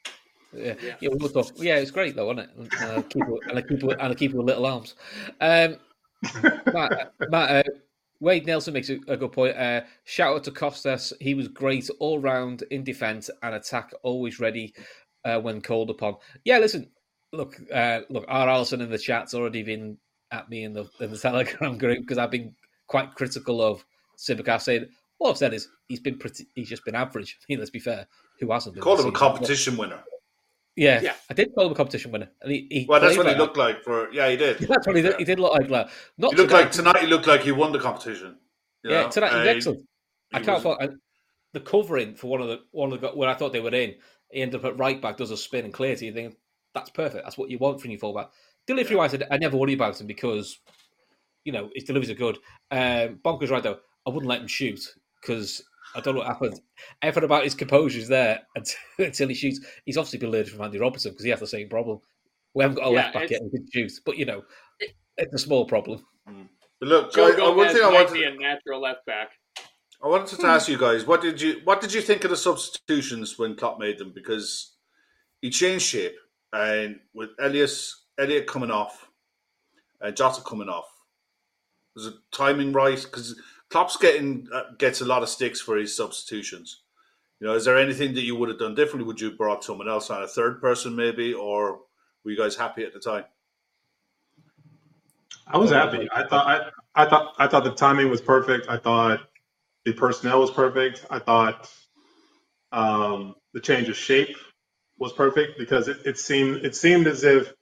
[0.54, 2.74] Yeah, yeah, yeah, we talk, yeah, it's great though, wasn't it?
[2.82, 4.96] Uh, keep and I keep it, and I keep with little arms.
[5.40, 5.78] Um,
[6.74, 7.72] Matt, Matt uh,
[8.20, 9.56] Wade Nelson makes a, a good point.
[9.56, 14.40] Uh, shout out to Kostas; he was great all round in defence and attack, always
[14.40, 14.74] ready
[15.26, 16.16] uh, when called upon.
[16.46, 16.90] Yeah, listen,
[17.32, 18.50] look, uh, look, R.
[18.50, 19.98] Allison in the chat's already been
[20.32, 22.56] at me in the in the Telegram group because I've been
[22.88, 23.86] quite critical of
[24.18, 24.88] Tsimikas saying
[25.20, 26.48] all I've said is he's been pretty.
[26.56, 27.38] He's just been average.
[27.44, 28.08] I mean, let's be fair.
[28.40, 28.76] Who hasn't?
[28.76, 30.04] Been Called him a competition winner.
[30.78, 32.30] Yeah, yeah, I did call him a competition winner.
[32.42, 34.12] And he, he well, that's what he looked like for.
[34.12, 34.58] Yeah, he did.
[34.70, 35.16] That's what he did.
[35.18, 35.68] He did look like.
[35.68, 35.90] that.
[36.18, 36.62] not he looked tonight.
[36.62, 36.98] like tonight.
[37.02, 38.38] He looked like he won the competition.
[38.84, 39.10] yeah, know?
[39.10, 39.86] tonight he was excellent.
[40.34, 40.64] I can't.
[40.64, 40.90] Was...
[41.52, 43.96] the covering for one of the one of the where I thought they were in.
[44.32, 46.14] He ended up at right back, does a spin and clear to you.
[46.14, 46.36] Think
[46.74, 47.24] that's perfect.
[47.24, 48.30] That's what you want from your fullback.
[48.68, 50.60] Delivery wise, I never worry about him because
[51.44, 52.38] you know his deliveries are good.
[52.70, 53.80] Um, Bonkers right though.
[54.06, 54.80] I wouldn't let him shoot
[55.22, 55.64] because
[55.96, 56.62] I don't know what happens.
[57.02, 59.60] Everything about his composure is there until, until, he shoots.
[59.86, 62.00] He's obviously been learned from Andy Robertson because he has the same problem.
[62.54, 64.44] We haven't got a yeah, left back yet who can shoot, but you know,
[65.18, 66.06] it's a small problem.
[66.26, 69.30] But look, Joe I, one thing I wanted be a natural left back.
[70.04, 72.38] I wanted to ask you guys what did you what did you think of the
[72.38, 74.12] substitutions when Klopp made them?
[74.14, 74.74] Because
[75.42, 76.16] he changed shape,
[76.54, 79.10] and with Elias Elliot coming off,
[80.02, 80.86] and Jota coming off,
[81.96, 83.02] was the timing right?
[83.02, 86.82] Because Klopp's getting uh, gets a lot of sticks for his substitutions.
[87.40, 89.06] You know, is there anything that you would have done differently?
[89.08, 91.80] Would you have brought someone else on, a third person maybe, or
[92.24, 93.26] were you guys happy at the time?
[95.48, 96.08] I was happy.
[96.12, 98.68] I thought I, I thought I thought the timing was perfect.
[98.70, 99.22] I thought
[99.86, 101.06] the personnel was perfect.
[101.10, 101.70] I thought
[102.72, 104.38] um, the change of shape
[104.98, 107.54] was perfect because it, it seemed it seemed as if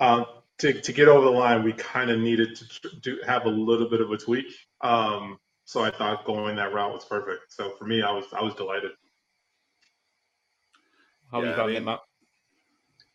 [0.00, 0.26] um,
[0.58, 3.88] to, to get over the line, we kind of needed to do, have a little
[3.88, 4.46] bit of a tweak.
[4.80, 7.52] Um, so I thought going that route was perfect.
[7.52, 8.92] So for me, I was I was delighted.
[11.30, 12.00] How yeah, you found I mean, it, Matt?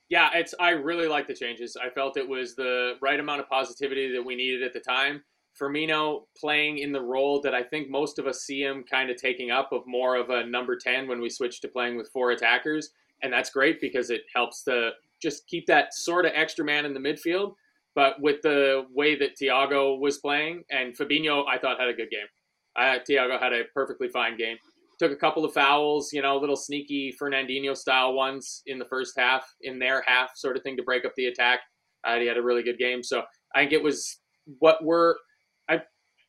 [0.09, 1.77] Yeah, it's I really like the changes.
[1.81, 5.23] I felt it was the right amount of positivity that we needed at the time.
[5.59, 9.17] Firmino playing in the role that I think most of us see him kind of
[9.17, 12.31] taking up of more of a number 10 when we switch to playing with four
[12.31, 12.91] attackers.
[13.21, 16.93] And that's great because it helps to just keep that sort of extra man in
[16.93, 17.53] the midfield.
[17.93, 22.09] But with the way that Thiago was playing and Fabinho, I thought had a good
[22.09, 22.27] game.
[22.75, 24.57] Uh, Thiago had a perfectly fine game.
[24.97, 29.13] Took a couple of fouls, you know, little sneaky Fernandinho style ones in the first
[29.17, 31.59] half, in their half, sort of thing to break up the attack.
[32.05, 33.03] Uh, he had a really good game.
[33.03, 34.19] So I think it was
[34.59, 35.15] what we're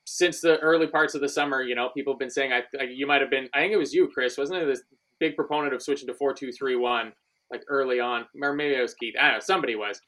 [0.05, 2.85] since the early parts of the summer, you know, people have been saying I, I
[2.85, 4.67] you might have been I think it was you, Chris, wasn't it?
[4.67, 4.83] This
[5.19, 7.13] big proponent of switching to four two three one
[7.51, 9.15] like early on, or maybe it was Keith.
[9.21, 9.41] I don't know.
[9.41, 10.01] Somebody was.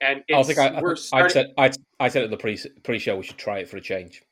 [0.00, 1.26] And I think I, we're starting...
[1.26, 3.76] I said I, I said at the pre pre show we should try it for
[3.76, 4.22] a change.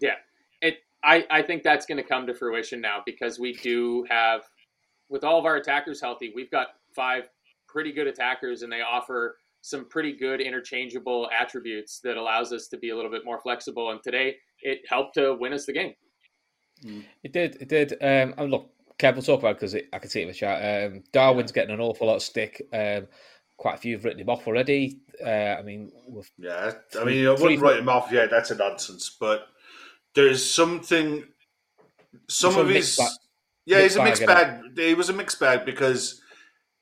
[0.00, 0.14] Yeah,
[0.62, 0.78] it.
[1.04, 4.42] I I think that's going to come to fruition now because we do have,
[5.08, 7.28] with all of our attackers healthy, we've got five
[7.66, 12.78] pretty good attackers, and they offer some pretty good interchangeable attributes that allows us to
[12.78, 13.90] be a little bit more flexible.
[13.90, 15.94] And today, it helped to win us the game.
[17.24, 17.56] It did.
[17.60, 17.92] It did.
[17.94, 20.86] Um, and look, Kev, we'll talk about because I can see it in the chat.
[20.86, 22.62] Um, Darwin's getting an awful lot of stick.
[22.72, 23.06] Um,
[23.56, 25.00] quite a few have written him off already.
[25.24, 25.90] Uh, I mean,
[26.38, 28.10] yeah, I mean, I wouldn't write him off.
[28.12, 29.16] Yeah, that's a nonsense.
[29.18, 29.46] But
[30.14, 31.24] there's something.
[32.28, 33.08] Some of his, bag,
[33.66, 34.62] yeah, he's a mixed bag.
[34.62, 34.78] bag.
[34.78, 36.20] He was a mixed bag because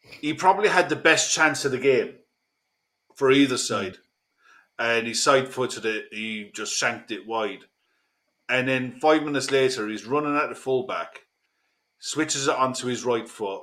[0.00, 2.14] he probably had the best chance of the game
[3.16, 3.96] for either side,
[4.78, 6.06] and he side footed it.
[6.12, 7.64] He just shanked it wide,
[8.48, 11.22] and then five minutes later, he's running at the fullback
[11.98, 13.62] switches it onto his right foot,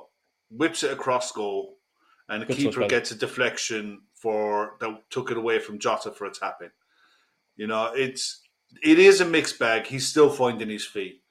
[0.50, 1.78] whips it across goal,
[2.28, 6.26] and the Good keeper gets a deflection for that took it away from Jota for
[6.26, 6.70] a tap in.
[7.56, 8.42] You know, it's
[8.82, 9.86] it is a mixed bag.
[9.86, 11.22] He's still finding his feet.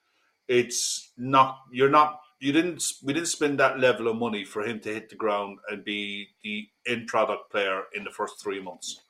[0.47, 4.77] It's not you're not you didn't we didn't spend that level of money for him
[4.81, 9.01] to hit the ground and be the end product player in the first three months.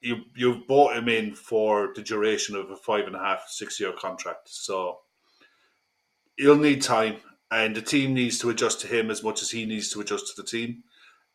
[0.00, 3.80] You you've bought him in for the duration of a five and a half six
[3.80, 4.48] year contract.
[4.50, 4.98] So
[6.36, 7.16] he'll need time,
[7.50, 10.28] and the team needs to adjust to him as much as he needs to adjust
[10.28, 10.84] to the team.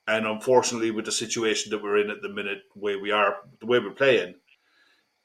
[0.07, 3.65] And unfortunately, with the situation that we're in at the minute, where we are, the
[3.65, 4.35] way we're playing,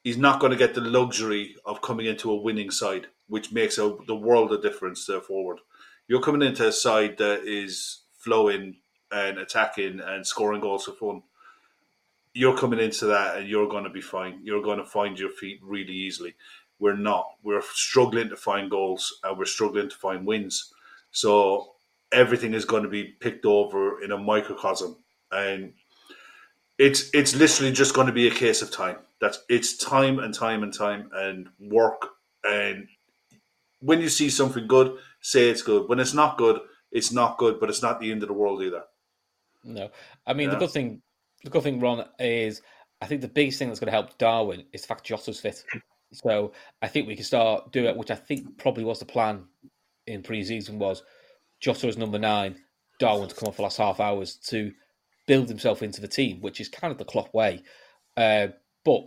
[0.03, 3.79] he's not going to get the luxury of coming into a winning side, which makes
[3.79, 5.61] a, the world of difference there forward.
[6.09, 8.77] You're coming into a side that is flowing
[9.13, 11.23] and attacking and scoring goals for fun.
[12.35, 14.41] You're coming into that and you're going to be fine.
[14.43, 16.35] You're going to find your feet really easily.
[16.79, 17.27] We're not.
[17.43, 20.73] We're struggling to find goals and we're struggling to find wins.
[21.11, 21.75] So
[22.13, 24.97] everything is going to be picked over in a microcosm,
[25.31, 25.73] and
[26.79, 28.97] it's it's literally just going to be a case of time.
[29.21, 32.11] That's it's time and time and time and work.
[32.45, 32.89] And
[33.81, 34.97] when you see something good,
[35.29, 35.89] say it's good.
[35.89, 36.61] When it's not good,
[36.91, 38.85] it's not good, but it's not the end of the world either.
[39.65, 39.91] No,
[40.27, 40.55] I mean yeah.
[40.55, 41.03] the good thing,
[41.45, 42.63] the good thing, Ron, is
[43.03, 45.63] I think the biggest thing that's going to help Darwin is the fact Jota's fit.
[46.13, 49.45] So I think we can start doing it, which I think probably was the plan
[50.07, 51.03] in pre-season was
[51.61, 52.57] Jota as number nine,
[52.99, 54.73] Darwin to come off the last half hours to
[55.27, 57.63] build himself into the team, which is kind of the Klopp way.
[58.17, 58.49] Uh,
[58.85, 59.07] but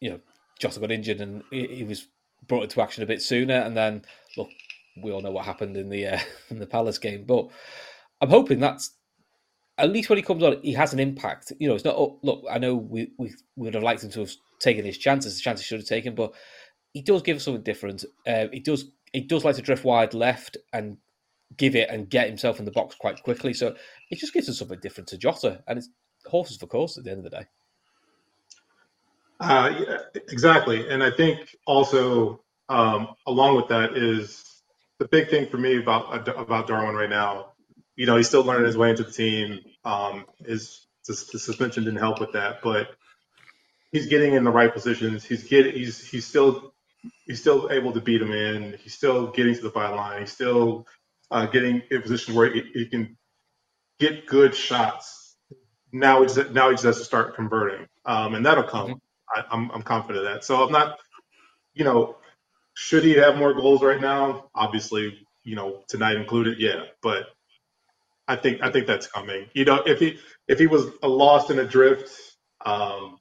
[0.00, 0.20] you know,
[0.58, 2.08] Jota got injured and he, he, was
[2.48, 3.54] brought into action a bit sooner.
[3.54, 4.02] And then
[4.36, 4.48] look,
[4.96, 7.24] we all know what happened in the uh, in the Palace game.
[7.24, 7.48] But
[8.20, 8.92] I'm hoping that's
[9.78, 11.52] at least when he comes on, he has an impact.
[11.58, 11.96] You know, it's not.
[11.96, 15.34] Oh, look, I know we, we would have liked him to have taken his chances,
[15.36, 16.32] the chances he should have taken, but
[16.92, 18.04] he does give us something different.
[18.26, 20.96] Uh, he does he does like to drift wide left and
[21.56, 23.52] give it and get himself in the box quite quickly.
[23.52, 23.74] So
[24.10, 25.88] it just gives us something different to Jota, and it's
[26.26, 27.46] horses for course at the end of the day.
[29.40, 34.51] Uh, yeah, exactly, and I think also um, along with that is
[35.02, 37.54] the big thing for me about about Darwin right now.
[37.96, 39.58] You know, he's still learning his way into the team.
[39.84, 42.90] Um, his the suspension didn't help with that, but
[43.90, 45.24] he's getting in the right positions.
[45.24, 46.72] He's getting he's he's still
[47.26, 48.78] he's still able to beat him in.
[48.80, 50.20] He's still getting to the byline.
[50.20, 50.86] He's still
[51.32, 53.16] uh, getting in positions where he, he, can
[53.98, 55.36] get good shots.
[55.92, 58.90] Now he's now he just has to start converting, um, and that'll come.
[58.90, 59.34] Mm-hmm.
[59.34, 60.44] I, I'm I'm confident of that.
[60.44, 61.00] So I'm not,
[61.74, 62.18] you know,
[62.74, 64.50] should he have more goals right now?
[64.54, 66.84] Obviously, you know, tonight included, yeah.
[67.02, 67.26] But
[68.28, 69.46] I think I think that's coming.
[69.54, 72.10] You know, if he if he was lost in a drift,
[72.64, 73.18] um,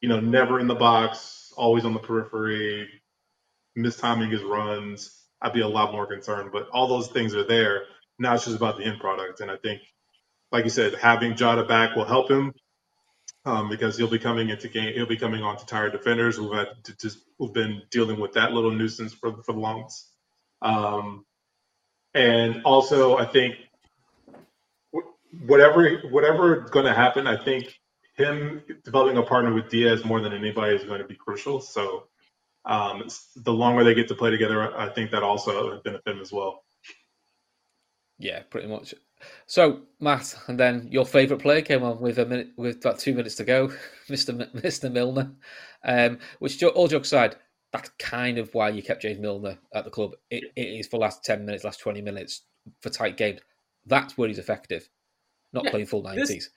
[0.00, 2.88] you know, never in the box, always on the periphery,
[3.78, 6.50] mistiming his runs, I'd be a lot more concerned.
[6.52, 7.84] But all those things are there.
[8.18, 9.40] Now it's just about the end product.
[9.40, 9.82] And I think,
[10.52, 12.52] like you said, having Jota back will help him
[13.44, 14.94] um, because he'll be coming into game.
[14.94, 18.32] He'll be coming on to tired defenders who've had to, to, who've been dealing with
[18.34, 20.10] that little nuisance for for the longest.
[20.62, 21.24] Um,
[22.14, 23.56] and also, I think
[25.46, 27.78] whatever whatever going to happen, I think
[28.16, 31.60] him developing a partner with Diaz more than anybody is going to be crucial.
[31.60, 32.04] So
[32.64, 36.32] um, the longer they get to play together, I think that also benefit them as
[36.32, 36.64] well.
[38.18, 38.94] Yeah, pretty much.
[39.46, 43.14] So Matt, and then your favourite player came on with a minute, with about two
[43.14, 43.72] minutes to go,
[44.08, 45.32] Mister Mister Milner.
[45.84, 47.36] Um, which all jokes aside,
[47.72, 50.12] that's kind of why you kept James Milner at the club.
[50.30, 52.42] It, it is for last ten minutes, last twenty minutes
[52.80, 53.40] for tight games.
[53.86, 54.88] That's where he's effective,
[55.52, 56.50] not yeah, playing full nineties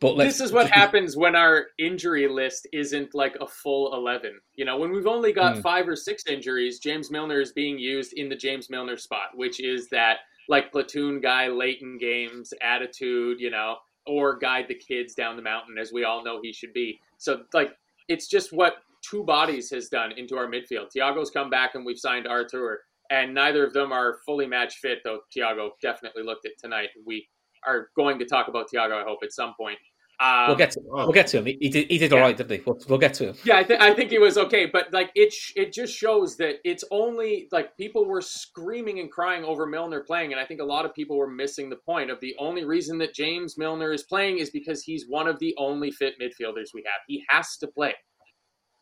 [0.00, 4.40] But this is what happens when our injury list isn't like a full 11.
[4.54, 5.62] You know, when we've only got mm.
[5.62, 9.60] five or six injuries, James Milner is being used in the James Milner spot, which
[9.60, 10.20] is that
[10.50, 13.76] like platoon guy late in games attitude, you know,
[14.06, 17.00] or guide the kids down the mountain as we all know he should be.
[17.18, 17.70] So, like,
[18.08, 18.74] it's just what
[19.08, 20.88] two bodies has done into our midfield.
[20.94, 22.80] Thiago's come back and we've signed Arthur,
[23.10, 26.88] and neither of them are fully match fit, though Thiago definitely looked it tonight.
[27.06, 27.28] We
[27.64, 29.78] are going to talk about Thiago, I hope, at some point.
[30.22, 31.46] Um, we'll get to we'll get to him.
[31.46, 32.18] He, he did he did yeah.
[32.18, 32.62] all right, didn't he?
[32.66, 33.36] We'll, we'll get to him.
[33.42, 36.56] Yeah, I, th- I think he was okay, but like it it just shows that
[36.62, 40.64] it's only like people were screaming and crying over Milner playing, and I think a
[40.64, 44.02] lot of people were missing the point of the only reason that James Milner is
[44.02, 47.00] playing is because he's one of the only fit midfielders we have.
[47.08, 47.94] He has to play.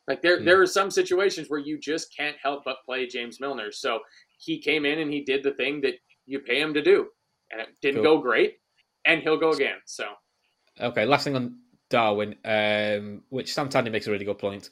[0.08, 0.44] Like there, hmm.
[0.44, 3.70] there are some situations where you just can't help but play James Milner.
[3.70, 4.00] So
[4.38, 5.94] he came in and he did the thing that
[6.26, 7.06] you pay him to do,
[7.52, 8.16] and it didn't cool.
[8.16, 8.56] go great,
[9.04, 9.76] and he'll go again.
[9.86, 10.06] So
[10.80, 11.58] Okay, last thing on
[11.90, 14.70] Darwin, um, which Sam Tandy makes a really good point.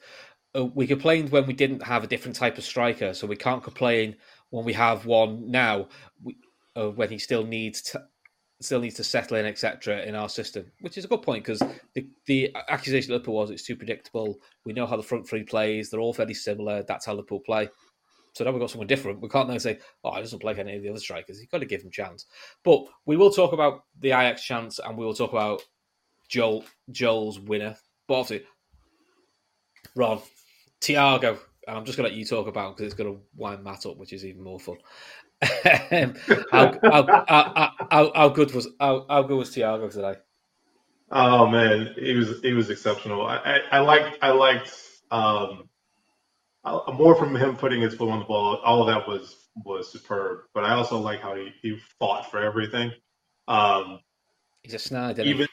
[0.55, 3.63] Uh, we complained when we didn't have a different type of striker, so we can't
[3.63, 4.17] complain
[4.51, 5.89] when we have one now.
[6.23, 6.37] We,
[6.77, 8.05] uh, when he still needs to,
[8.61, 11.63] still needs to settle in, etc., in our system, which is a good point because
[11.95, 14.37] the, the accusation of Liverpool was it's too predictable.
[14.65, 16.83] We know how the front three plays; they're all very similar.
[16.83, 17.69] That's how Liverpool play.
[18.35, 19.23] So now we've got someone different.
[19.23, 21.61] We can't now say, "Oh, he doesn't play any of the other strikers." You've got
[21.61, 22.27] to give him chance.
[22.63, 25.63] But we will talk about the Ajax chance, and we will talk about
[26.29, 27.77] Joel Joel's winner.
[28.09, 28.47] But obviously,
[29.95, 30.21] Ron,
[30.81, 33.87] Thiago, I'm just going to let you talk about because it's going to wind Matt
[33.87, 34.77] up, which is even more fun.
[36.53, 40.15] how, how, how, how, how, good was how, how good was Thiago today?
[41.11, 43.27] Oh man, he was he was exceptional.
[43.27, 44.73] I, I, I liked I liked
[45.13, 45.69] um,
[46.95, 48.57] more from him putting his foot on the ball.
[48.65, 50.41] All of that was was superb.
[50.53, 52.91] But I also like how he, he fought for everything.
[53.47, 54.01] Um,
[54.63, 55.19] He's a snide.
[55.21, 55.46] Even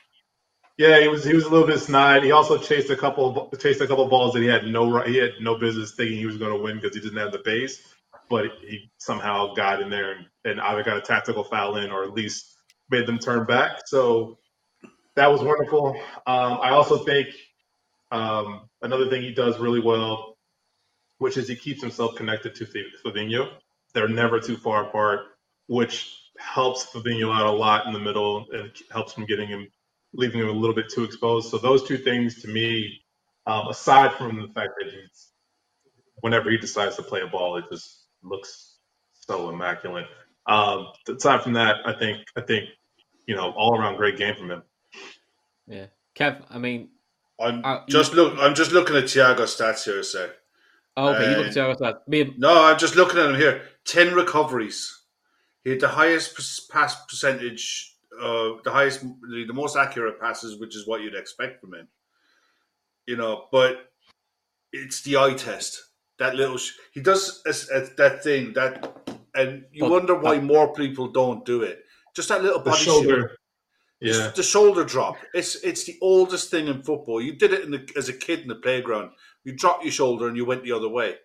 [0.77, 2.23] yeah, he was he was a little bit snide.
[2.23, 5.33] He also chased a couple chased a couple balls that he had no he had
[5.39, 7.81] no business thinking he was going to win because he didn't have the base,
[8.29, 12.03] but he somehow got in there and, and either got a tactical foul in or
[12.03, 12.55] at least
[12.89, 13.81] made them turn back.
[13.85, 14.39] So
[15.15, 15.95] that was wonderful.
[16.25, 17.27] Um, I also think
[18.11, 20.37] um, another thing he does really well,
[21.19, 22.65] which is he keeps himself connected to
[23.05, 23.49] Fabinho.
[23.93, 25.21] They're never too far apart,
[25.67, 29.67] which helps Fabinho out a lot in the middle and helps him getting him
[30.13, 31.49] leaving him a little bit too exposed.
[31.49, 33.01] So those two things to me,
[33.47, 35.29] um, aside from the fact that he's
[36.21, 38.77] whenever he decides to play a ball, it just looks
[39.13, 40.05] so immaculate.
[40.47, 42.69] Um, aside from that, I think I think
[43.27, 44.63] you know all around great game from him.
[45.67, 46.41] Yeah, Kev.
[46.49, 46.89] I mean,
[47.39, 48.39] I'm uh, just you, look.
[48.39, 50.29] I'm just looking at Thiago's stats here a sec.
[50.95, 52.07] Oh, okay, you look at Thiago's stats.
[52.07, 53.61] Me no, I'm just looking at him here.
[53.85, 54.99] Ten recoveries.
[55.63, 60.75] He had the highest pass percentage uh, the highest, the, the most accurate passes, which
[60.75, 61.87] is what you'd expect from him.
[63.05, 63.91] You know, but
[64.71, 65.81] it's the eye test.
[66.19, 70.39] That little, sh- he does a, a, that thing that, and you but, wonder why
[70.39, 71.83] more people don't do it.
[72.15, 73.37] Just that little body shoulder.
[73.99, 75.15] Yeah, the shoulder drop.
[75.33, 77.21] It's it's the oldest thing in football.
[77.21, 79.11] You did it in the, as a kid in the playground.
[79.45, 81.15] You dropped your shoulder and you went the other way.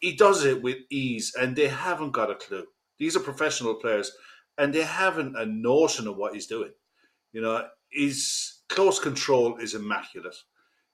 [0.00, 2.66] He does it with ease, and they haven't got a clue.
[2.98, 4.12] These are professional players
[4.58, 6.72] and they haven't a notion of what he's doing.
[7.32, 10.36] You know, his close control is immaculate.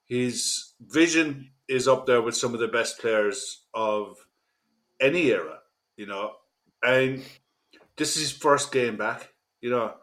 [0.05, 4.17] His vision is up there with some of the best players of
[4.99, 5.59] any era.
[5.97, 6.31] You know,
[6.83, 7.23] and
[7.97, 9.29] this is his first game back.
[9.61, 9.93] You know,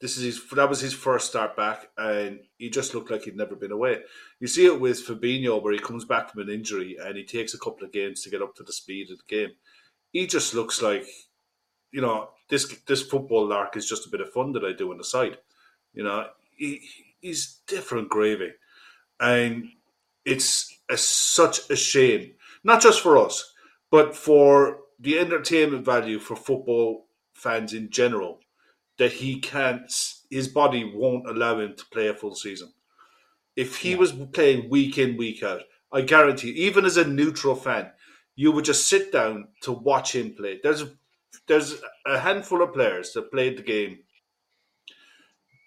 [0.00, 3.36] this is his that was his first start back, and he just looked like he'd
[3.36, 3.98] never been away.
[4.38, 7.54] You see it with Fabinho, where he comes back from an injury and he takes
[7.54, 9.50] a couple of games to get up to the speed of the game.
[10.12, 11.06] He just looks like,
[11.92, 14.90] you know, this this football lark is just a bit of fun that I do
[14.90, 15.38] on the side.
[15.94, 16.26] You know,
[16.56, 16.82] he,
[17.20, 18.52] he's different gravy,
[19.20, 19.68] and
[20.24, 22.32] it's a, such a shame,
[22.64, 23.52] not just for us,
[23.90, 28.40] but for the entertainment value for football fans in general,
[28.98, 29.90] that he can't,
[30.30, 32.72] his body won't allow him to play a full season.
[33.56, 33.96] If he yeah.
[33.96, 35.62] was playing week in, week out,
[35.92, 37.90] I guarantee, even as a neutral fan,
[38.36, 40.60] you would just sit down to watch him play.
[40.62, 40.84] There's
[41.46, 41.76] there's
[42.06, 43.98] a handful of players that played the game.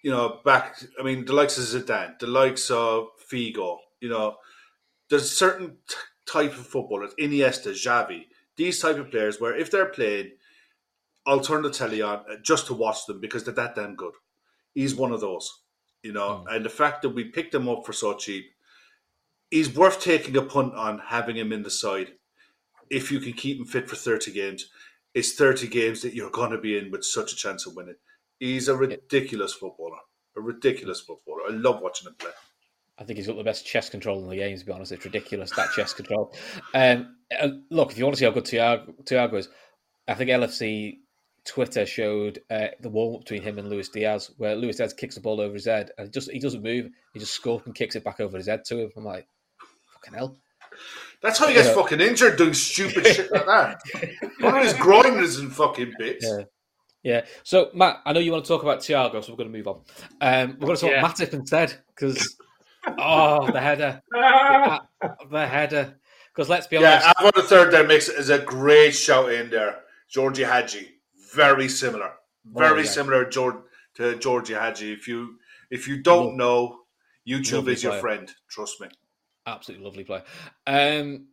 [0.02, 0.82] You know, back.
[0.98, 3.78] I mean, the likes of Zidane, the likes of Figo.
[4.00, 4.36] You know,
[5.08, 5.96] there's a certain t-
[6.26, 8.24] type of footballers, Iniesta, Xavi,
[8.56, 10.32] these type of players, where if they're playing,
[11.24, 14.14] I'll turn the telly on uh, just to watch them because they're that damn good.
[14.74, 15.62] He's one of those.
[16.02, 16.56] You know, mm.
[16.56, 18.46] and the fact that we picked him up for so cheap,
[19.50, 22.12] he's worth taking a punt on having him in the side
[22.90, 24.68] if you can keep him fit for 30 games
[25.14, 27.96] it's 30 games that you're going to be in with such a chance of winning.
[28.38, 29.98] He's a ridiculous footballer.
[30.36, 31.42] A ridiculous footballer.
[31.48, 32.30] I love watching him play.
[32.98, 34.56] I think he's got the best chest control in the game.
[34.56, 36.34] To be honest, it's ridiculous that chest control.
[36.74, 37.16] Um,
[37.70, 39.48] look, if you want to see how good Thiago, Thiago is,
[40.06, 40.98] I think LFC
[41.44, 45.16] Twitter showed uh, the warm up between him and Luis Diaz, where Luis Diaz kicks
[45.16, 46.90] the ball over his head and just he doesn't move.
[47.12, 48.90] He just scores and kicks it back over his head to him.
[48.96, 49.26] I'm like,
[49.94, 50.36] fucking hell.
[51.22, 51.74] That's how he gets yeah.
[51.74, 53.80] fucking injured doing stupid shit like that.
[54.40, 56.26] One of his groin is in fucking bits.
[56.28, 56.44] Yeah.
[57.02, 57.24] Yeah.
[57.42, 59.68] So, Matt, I know you want to talk about Thiago, so we're going to move
[59.68, 59.80] on.
[60.20, 61.02] Um, we're going to talk yeah.
[61.02, 62.36] Matip instead because,
[62.98, 64.02] oh, the header.
[64.10, 64.80] the,
[65.30, 65.94] the header.
[66.34, 67.06] Because let's be honest.
[67.06, 69.80] Yeah, I've got a third there makes is a great shout in there.
[70.14, 70.88] Gheorghe Hagi.
[71.34, 72.12] Very similar.
[72.44, 72.90] Very oh, yeah.
[72.90, 73.62] similar to
[73.98, 74.92] Gheorghe Hagi.
[74.92, 75.38] If you
[75.70, 76.80] if you don't know,
[77.28, 78.00] YouTube lovely is your player.
[78.00, 78.30] friend.
[78.48, 78.88] Trust me.
[79.46, 80.22] Absolutely lovely player.
[80.66, 81.26] Um,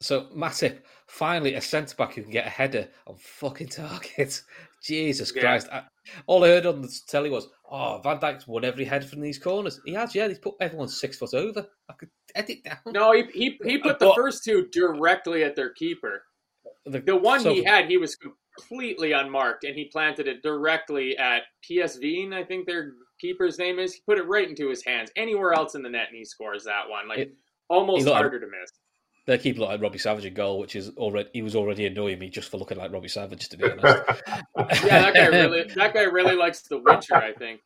[0.00, 4.42] so Matip, finally a centre back who can get a header on fucking target.
[4.82, 5.42] Jesus yeah.
[5.42, 5.68] Christ!
[5.72, 5.82] I,
[6.26, 9.38] all I heard on the telly was, "Oh, Van Dijk's won every head from these
[9.38, 10.28] corners." He has, yeah.
[10.28, 11.66] He's put everyone six foot over.
[11.88, 12.78] I could edit down.
[12.86, 16.22] No, he he, he put the first two directly at their keeper.
[16.86, 21.18] The, the one so, he had, he was completely unmarked, and he planted it directly
[21.18, 22.32] at Pasveer.
[22.32, 23.94] I think their keeper's name is.
[23.94, 25.10] He put it right into his hands.
[25.16, 27.08] Anywhere else in the net, and he scores that one.
[27.08, 27.34] Like it,
[27.68, 28.72] almost harder to miss.
[29.26, 32.18] They keep looking like Robbie Savage in goal, which is already he was already annoying
[32.18, 33.84] me just for looking like Robbie Savage, to be honest.
[34.84, 37.60] yeah, that guy really that guy really likes The Witcher, I think.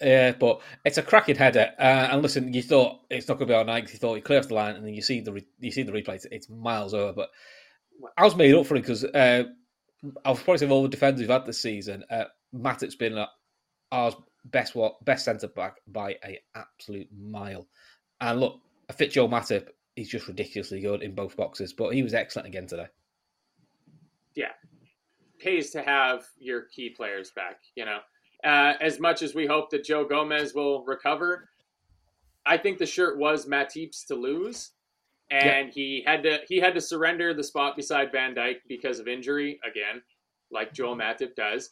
[0.00, 1.72] Yeah, but it's a cracking header.
[1.78, 3.92] Uh, and listen, you thought it's not going to be our night.
[3.92, 5.92] You thought he clears the line, and then you see the re- you see the
[5.92, 6.16] replay.
[6.16, 7.12] It's, it's, miles over.
[7.12, 7.30] But
[8.16, 9.44] I was made up for it because uh,
[10.24, 12.04] I was probably saying all the defenders we've had this season.
[12.10, 13.26] Uh, Matip's been uh,
[13.92, 14.12] our
[14.46, 17.68] best what best centre back by a absolute mile.
[18.20, 21.72] And look, a fit Joe Matip he's just ridiculously good in both boxes.
[21.72, 22.86] But he was excellent again today.
[24.34, 24.52] Yeah,
[25.38, 27.60] pays to have your key players back.
[27.76, 27.98] You know,
[28.44, 31.48] uh, as much as we hope that Joe Gomez will recover,
[32.44, 34.72] I think the shirt was Matip's to lose,
[35.30, 35.72] and yeah.
[35.72, 39.60] he had to he had to surrender the spot beside Van Dijk because of injury
[39.68, 40.02] again,
[40.50, 41.70] like Joel Matip does.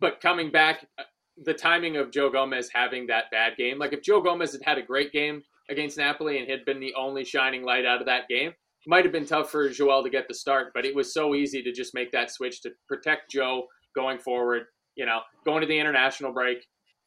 [0.00, 1.02] But coming back, uh,
[1.42, 4.78] the timing of Joe Gomez having that bad game, like if Joe Gomez had had
[4.78, 8.28] a great game, against Napoli and had been the only shining light out of that
[8.28, 8.52] game.
[8.86, 11.62] Might have been tough for Joel to get the start, but it was so easy
[11.62, 14.64] to just make that switch to protect Joe going forward.
[14.94, 16.58] You know, going to the international break,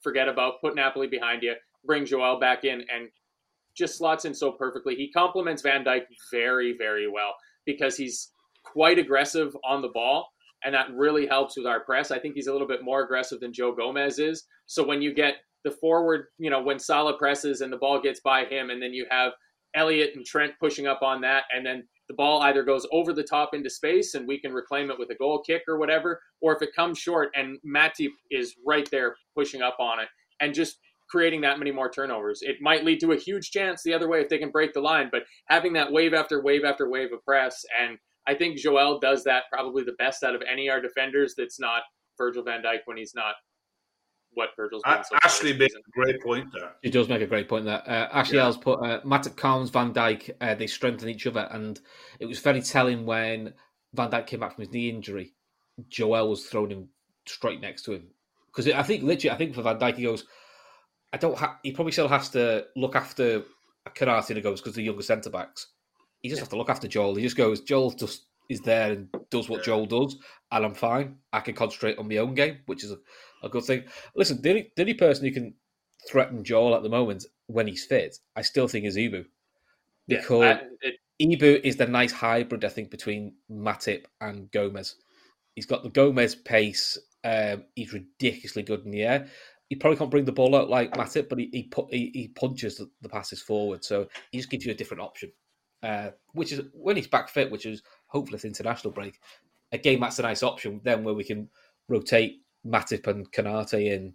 [0.01, 1.53] forget about put Napoli behind you,
[1.85, 3.09] bring Joel back in, and
[3.77, 4.95] just slots in so perfectly.
[4.95, 6.01] He complements Van Dijk
[6.31, 7.35] very, very well
[7.65, 8.31] because he's
[8.65, 10.27] quite aggressive on the ball,
[10.63, 12.09] and that really helps with our press.
[12.09, 14.45] I think he's a little bit more aggressive than Joe Gomez is.
[14.65, 18.19] So when you get the forward, you know, when Salah presses and the ball gets
[18.19, 19.33] by him, and then you have
[19.75, 23.23] Elliott and Trent pushing up on that, and then the ball either goes over the
[23.23, 26.55] top into space and we can reclaim it with a goal kick or whatever, or
[26.55, 30.07] if it comes short and Matip is right there pushing up on it
[30.39, 30.77] and just
[31.09, 32.39] creating that many more turnovers.
[32.41, 34.81] It might lead to a huge chance the other way if they can break the
[34.81, 37.97] line, but having that wave after wave after wave of press, and
[38.27, 41.59] I think Joel does that probably the best out of any of our defenders that's
[41.59, 41.83] not
[42.17, 43.35] Virgil van Dijk when he's not
[44.37, 45.03] what Virgil's been.
[45.03, 46.71] So Ashley makes a great point there.
[46.83, 47.81] He does make a great point there.
[47.87, 48.53] Uh, Ashley yeah.
[48.61, 51.79] put uh, Matip Collins, Van Dijk, uh, they strengthen each other, and
[52.19, 53.53] it was very telling when
[53.93, 55.33] Van Dijk came back from his knee injury.
[55.89, 56.89] Joel was thrown him
[57.25, 58.07] straight next to him
[58.47, 60.25] because I think literally, I think for Van Dijk, he goes,
[61.13, 61.37] I don't.
[61.37, 63.43] Ha-, he probably still has to look after
[63.95, 65.67] Konaté and goes because the younger centre backs.
[66.21, 66.43] He just yeah.
[66.43, 67.15] has to look after Joel.
[67.15, 67.61] He just goes.
[67.61, 70.17] Joel just is there and does what Joel does,
[70.51, 71.17] and I'm fine.
[71.33, 72.97] I can concentrate on my own game, which is a,
[73.43, 73.83] a good thing.
[74.15, 75.53] Listen, the only, the only person who can
[76.09, 79.25] threaten Joel at the moment when he's fit, I still think is Ibou.
[80.07, 84.95] Because yeah, it, Ibou is the nice hybrid, I think, between Matip and Gomez.
[85.55, 86.97] He's got the Gomez pace.
[87.23, 89.27] Um, he's ridiculously good in the air.
[89.69, 92.77] He probably can't bring the ball out like Matip, but he he, he, he punches
[92.77, 93.83] the, the, passes forward.
[93.83, 95.31] So he just gives you a different option.
[95.83, 99.19] Uh, which is when he's back fit, which is hopefully the international break.
[99.71, 101.49] Again, that's a nice option then where we can
[101.89, 104.13] rotate Matip and Konaté in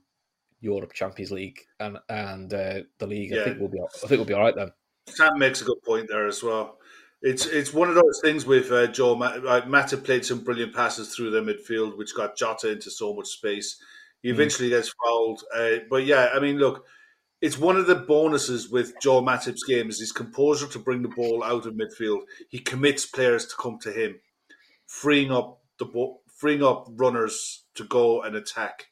[0.61, 3.33] Europe Champions League and and uh, the league.
[3.33, 3.41] Yeah.
[3.41, 4.73] I think we'll be I think we'll be all right then.
[5.09, 6.79] Sam makes a good point there as well.
[7.21, 11.15] It's it's one of those things with uh, Joe Matt, Matip played some brilliant passes
[11.15, 13.81] through the midfield, which got Jota into so much space.
[14.23, 14.33] He mm.
[14.33, 14.73] eventually mm.
[14.73, 16.85] gets fouled, uh, but yeah, I mean, look,
[17.41, 21.09] it's one of the bonuses with Joe Matip's game is his composure to bring the
[21.09, 22.23] ball out of midfield.
[22.49, 24.21] He commits players to come to him,
[24.87, 28.87] freeing up the ball, freeing up runners to go and attack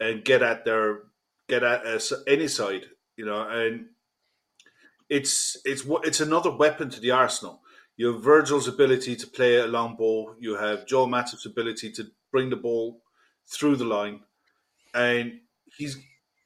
[0.00, 1.00] and get at their
[1.48, 2.84] get at uh, any side,
[3.16, 3.86] you know, and
[5.08, 7.62] it's it's it's another weapon to the Arsenal.
[7.96, 10.34] You have Virgil's ability to play a long ball.
[10.38, 13.02] You have Joe Matip's ability to bring the ball
[13.46, 14.20] through the line,
[14.94, 15.40] and
[15.76, 15.96] he's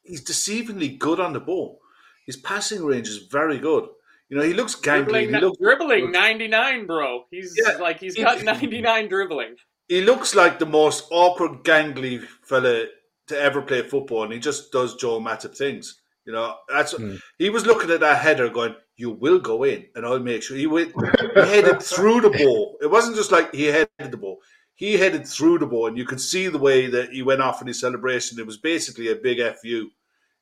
[0.04, 1.80] he's deceivingly good on the ball.
[2.26, 3.88] His passing range is very good.
[4.28, 5.04] You know, he looks gangly.
[5.28, 7.24] dribbling, He looks, dribbling 99, bro.
[7.30, 7.76] He's Yeah.
[7.76, 9.56] like he's got 99 dribbling.
[9.92, 12.86] He looks like the most awkward, gangly fella
[13.26, 16.00] to ever play football, and he just does Joel Matip things.
[16.24, 17.16] You know, that's Hmm.
[17.38, 20.56] he was looking at that header, going, "You will go in, and I'll make sure."
[20.56, 22.78] He went, he headed through the ball.
[22.80, 24.40] It wasn't just like he headed the ball;
[24.74, 27.60] he headed through the ball, and you could see the way that he went off
[27.60, 28.38] in his celebration.
[28.38, 29.90] It was basically a big fu.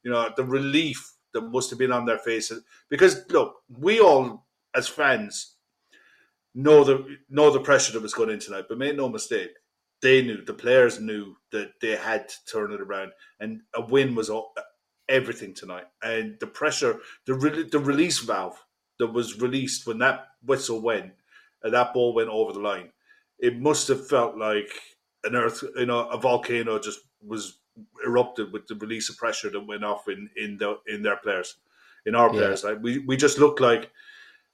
[0.05, 4.47] You know, the relief that must have been on their faces because look, we all
[4.75, 5.57] as fans
[6.55, 8.67] know the know the pressure that was going in tonight.
[8.69, 9.51] But make no mistake,
[10.03, 14.15] they knew the players knew that they had to turn it around, and a win
[14.15, 14.55] was all,
[15.09, 15.87] everything tonight.
[16.03, 18.65] And the pressure, the re- the release valve
[18.99, 21.13] that was released when that whistle went
[21.63, 22.93] and that ball went over the line,
[23.39, 24.71] it must have felt like
[25.25, 27.61] an earth, you know, a volcano just was
[28.05, 31.57] erupted with the release of pressure that went off in in the in their players,
[32.07, 32.37] in our Yeah.
[32.37, 32.65] players.
[32.65, 33.91] Like we we just looked like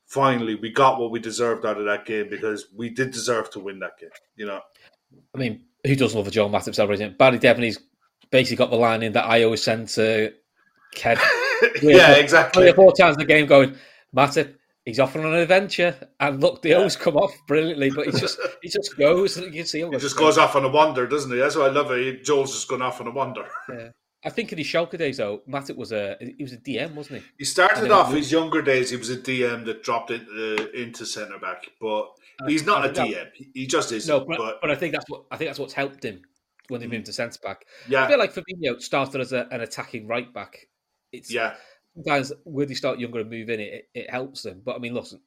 [0.06, 3.60] finally we got what we deserved out of that game because we did deserve to
[3.60, 4.10] win that game.
[4.36, 4.60] You know,
[5.34, 7.14] I mean, who doesn't love a Joel Matip celebration?
[7.18, 7.78] Barry Devaney's
[8.30, 10.32] basically got the line in that I always send to
[10.94, 11.16] Kev
[11.82, 12.68] yeah, three exactly.
[12.68, 13.76] or four times in the game going,
[14.14, 14.54] Matip,
[14.84, 15.94] he's off on an adventure.
[16.20, 19.36] And look, they always come off brilliantly, but he just he just goes.
[19.36, 19.92] You can see him.
[19.92, 21.38] He just goes off on a wonder, doesn't he?
[21.38, 22.24] That's why I love it.
[22.24, 23.46] Joel's just gone off on a wonder.
[24.26, 27.22] I think in his Schalke days, though, Matip was a he was a DM, wasn't
[27.22, 27.28] he?
[27.38, 28.90] He started off he- his younger days.
[28.90, 32.08] He was a DM that dropped into into centre back, but
[32.48, 33.30] he's not a I DM.
[33.34, 34.12] He- He just isn't.
[34.12, 36.22] No, but, but but I think that's what I think that's what's helped him
[36.68, 36.92] when they Mm.
[36.94, 37.64] moved to centre back.
[37.88, 40.66] Yeah, I feel like Fabinho started as a, an attacking right back.
[41.12, 41.54] It's yeah,
[41.94, 44.60] sometimes when they start younger and move in, it it helps them.
[44.64, 45.20] But I mean, listen,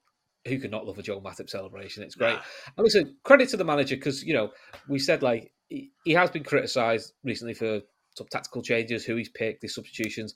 [0.45, 2.03] who could not love a Joel Matip celebration?
[2.03, 2.33] It's great.
[2.35, 2.41] Nah.
[2.77, 4.51] And listen, credit to the manager because you know
[4.89, 7.79] we said like he, he has been criticised recently for
[8.15, 10.35] some tactical changes, who he's picked, his substitutions.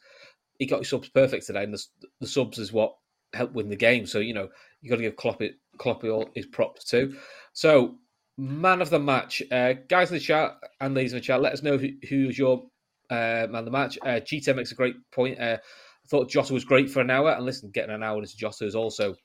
[0.59, 1.83] He got his subs perfect today, and the,
[2.21, 2.95] the subs is what
[3.33, 4.05] helped win the game.
[4.05, 4.49] So you know
[4.81, 7.15] you got to give Klopp it Klopp all his props too.
[7.53, 7.95] So
[8.37, 11.53] man of the match, uh, guys in the chat and ladies in the chat, let
[11.53, 12.63] us know who, who's your
[13.09, 13.97] uh, man of the match.
[14.01, 15.39] Uh, G10 makes a great point.
[15.39, 18.35] Uh, I thought Jota was great for an hour, and listen, getting an hour into
[18.35, 19.15] Jota is also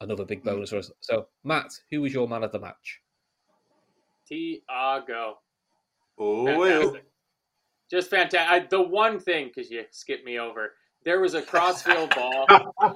[0.00, 0.90] another big bonus for us.
[1.00, 3.00] So, Matt, who was your man of the match?
[4.30, 5.34] Thiago.
[6.18, 6.96] oh,
[7.92, 8.02] well.
[8.02, 8.30] Fantastic.
[8.30, 8.70] Just fantastic.
[8.70, 10.72] The one thing, because you skipped me over,
[11.04, 12.46] there was a crossfield ball.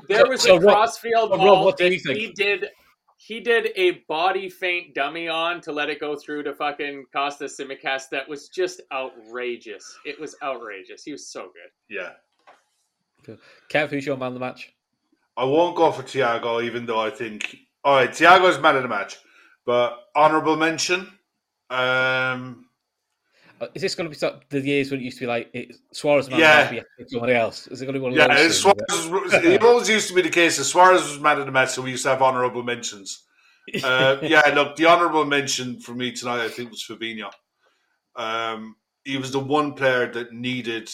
[0.08, 2.18] There was So, a crossfield so, Rob, ball what do you think?
[2.18, 2.68] he did.
[3.20, 7.58] He did a body faint dummy on to let it go through to fucking Kostas
[7.60, 8.08] Tsimikas.
[8.10, 9.98] That was just outrageous.
[10.06, 11.02] It was outrageous.
[11.02, 11.70] He was so good.
[11.96, 12.10] yeah.
[13.70, 14.72] Kev, who's your man of the match?
[15.36, 18.88] I won't go for Thiago, even though I think all right, Thiago's man of the
[18.88, 19.18] match,
[19.66, 21.12] but honourable mention.
[21.70, 22.66] Um,
[23.74, 26.28] Is this going to be the years when it used to be like it, Suarez
[26.30, 26.62] man Yeah.
[26.62, 27.66] of the match, be somebody else?
[27.68, 28.46] Is it going to be one of yeah, those?
[28.46, 28.58] it's?
[28.58, 31.70] Suarez it always used to be the case that Suarez was man of the match,
[31.70, 33.24] so we used to have honourable mentions.
[33.82, 37.30] Uh, yeah, look, the honourable mention for me tonight, I think, was Fabinho.
[38.16, 40.90] Um, he was the one player that needed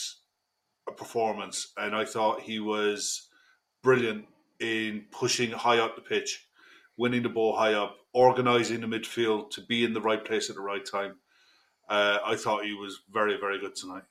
[0.89, 3.29] a performance, and I thought he was
[3.83, 4.27] brilliant
[4.61, 6.49] in pushing high up the pitch,
[6.97, 10.57] winning the ball high up, organising the midfield to be in the right place at
[10.57, 11.17] the right time.
[11.89, 14.05] Uh, I thought he was very, very good tonight.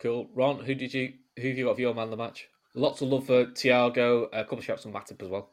[0.00, 0.28] Cool.
[0.34, 2.48] Ron, who did you who have you got for your man of the match?
[2.74, 4.28] Lots of love for Thiago.
[4.32, 5.52] A couple of shouts on Matip as well.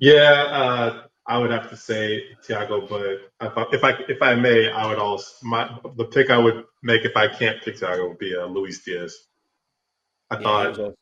[0.00, 4.34] Yeah, uh, I would have to say Thiago, but if I, if I if I
[4.34, 8.08] may, I would also my the pick I would make if I can't pick Thiago
[8.08, 9.16] would be uh, Luis Diaz.
[10.30, 10.94] I Yeah, thought he was awesome.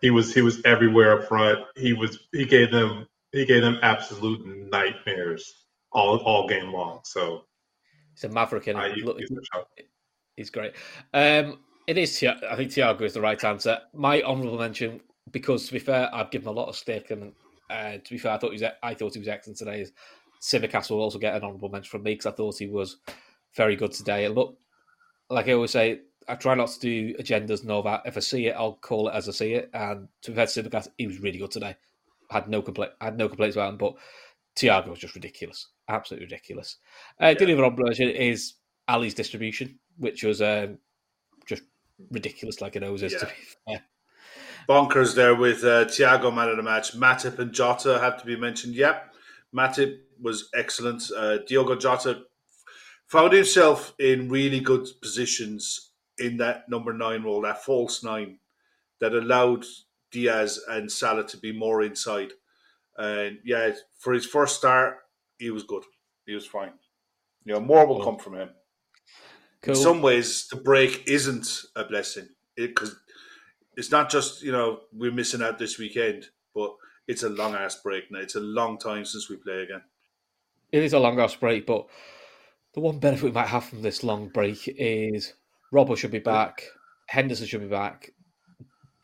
[0.00, 1.60] he was he was everywhere up front.
[1.76, 7.00] He was he gave them he gave them absolute nightmares all all game long.
[7.04, 7.44] So
[8.14, 9.68] he's a maverick and he's a shout.
[10.36, 10.74] he's great.
[11.12, 12.22] Um, it is.
[12.22, 13.78] I think Thiago is the right answer.
[13.92, 15.00] My honourable mention,
[15.30, 17.32] because to be fair, I've given a lot of stick, and
[17.70, 18.70] uh, to be fair, I thought he was.
[18.82, 19.82] I thought he was excellent today.
[19.82, 19.92] Is
[20.40, 22.98] Tsimikas will also get an honourable mention from me because I thought he was
[23.54, 24.24] very good today.
[24.24, 24.58] And look,
[25.30, 27.62] like I always say, I try not to do agendas.
[27.62, 29.70] and all that if I see it, I'll call it as I see it.
[29.72, 31.76] And to be fair, Tsimikas, he was really good today.
[32.30, 32.92] I had no complaint.
[33.00, 33.94] I had no complaints about him, but
[34.56, 36.76] Thiago was just ridiculous, absolutely ridiculous.
[37.20, 38.54] Uh, The only other is
[38.88, 40.78] Ali's distribution, which was um,
[41.46, 41.62] just
[42.10, 43.14] ridiculous, like it always is.
[43.14, 43.32] To be
[43.66, 43.82] fair,
[44.68, 46.92] bonkers there with uh, Thiago man of the match.
[46.92, 48.74] Matip and Jota have to be mentioned.
[48.74, 49.14] Yep,
[49.54, 51.02] Matip was excellent.
[51.16, 52.22] Uh, Diogo Jota
[53.06, 58.38] found himself in really good positions in that number nine role, that false nine,
[59.00, 59.64] that allowed
[60.10, 62.32] Diaz and Salah to be more inside.
[62.96, 64.98] And yeah, for his first start,
[65.38, 65.84] he was good.
[66.26, 66.72] He was fine.
[67.44, 68.50] You know, more will come from him.
[69.62, 69.74] Cool.
[69.74, 72.96] in some ways, the break isn't a blessing because
[73.76, 76.74] it's not just you know we're missing out this weekend, but
[77.06, 78.18] it's a long ass break now.
[78.18, 79.82] It's a long time since we play again.
[80.72, 81.86] it is a long ass break, but
[82.74, 85.34] the one benefit we might have from this long break is
[85.72, 86.64] Robbo should be back,
[87.06, 88.12] Henderson should be back,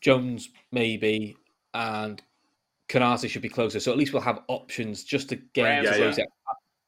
[0.01, 1.36] Jones maybe,
[1.74, 2.22] and
[2.89, 3.80] Konaté should be closer.
[3.80, 6.03] So at least we'll have options just to get Ramsay.
[6.03, 6.26] into Yeah,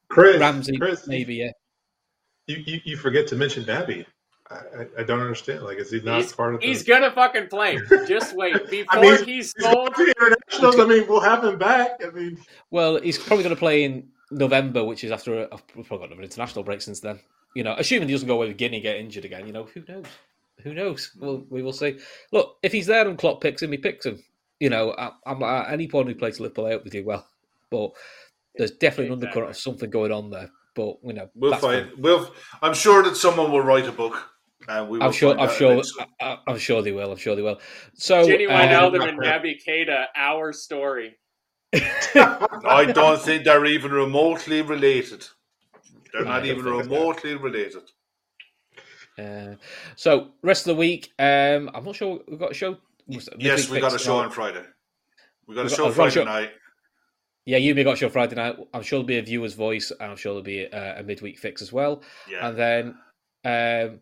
[0.08, 1.50] Chris, Ramsay, Chris, maybe, yeah.
[2.46, 4.04] You, you, you forget to mention Naby.
[4.50, 5.62] I, I, I don't understand.
[5.62, 6.66] Like, is he not He's, part of the?
[6.66, 7.78] he's gonna fucking play.
[8.08, 8.68] Just wait.
[8.68, 10.80] Before I mean, he's he's going sold, to the internationals.
[10.80, 12.00] I mean, we'll have him back.
[12.04, 12.38] I mean,
[12.70, 16.12] Well, he's probably going to play in November, which is after a, we've probably got
[16.12, 17.20] another international break since then.
[17.54, 19.46] You know, assuming he doesn't go away with Guinea, get injured again.
[19.46, 20.06] You know, who knows?
[20.62, 21.12] Who knows?
[21.18, 21.98] Well, we will see.
[22.32, 24.22] Look, if he's there and Klopp picks him, he picks him.
[24.60, 27.26] You know, I, I'm at any point he plays Liverpool, I hope we do well.
[27.70, 27.90] But
[28.56, 30.50] there's definitely an undercurrent of something going on there.
[30.74, 31.88] But you know, We'll find.
[31.90, 32.00] fine.
[32.00, 32.32] We'll.
[32.62, 34.22] I'm sure that someone will write a book,
[34.68, 35.02] and.
[35.02, 35.38] I'm sure.
[35.38, 35.82] I'm sure.
[36.20, 37.10] I, I'm sure they will.
[37.10, 37.58] I'm sure they will.
[37.94, 41.16] So, Gini um, Wijnaldum and Naby Keita, our story.
[41.74, 45.26] I don't think they're even remotely related.
[46.12, 47.82] They're I not even remotely related.
[49.18, 49.54] uh,
[49.96, 51.12] so rest of the week.
[51.18, 52.76] Um, I'm not sure we've got a show.
[53.38, 54.64] Yes, we got a show on Friday.
[55.46, 56.50] We got a show got Friday show- night.
[57.46, 58.56] Yeah, you may got a show Friday night.
[58.74, 61.38] I'm sure there'll be a viewer's voice, and I'm sure there'll be a, a midweek
[61.38, 62.02] fix as well.
[62.28, 62.48] Yeah.
[62.48, 62.94] And
[63.44, 64.00] then um,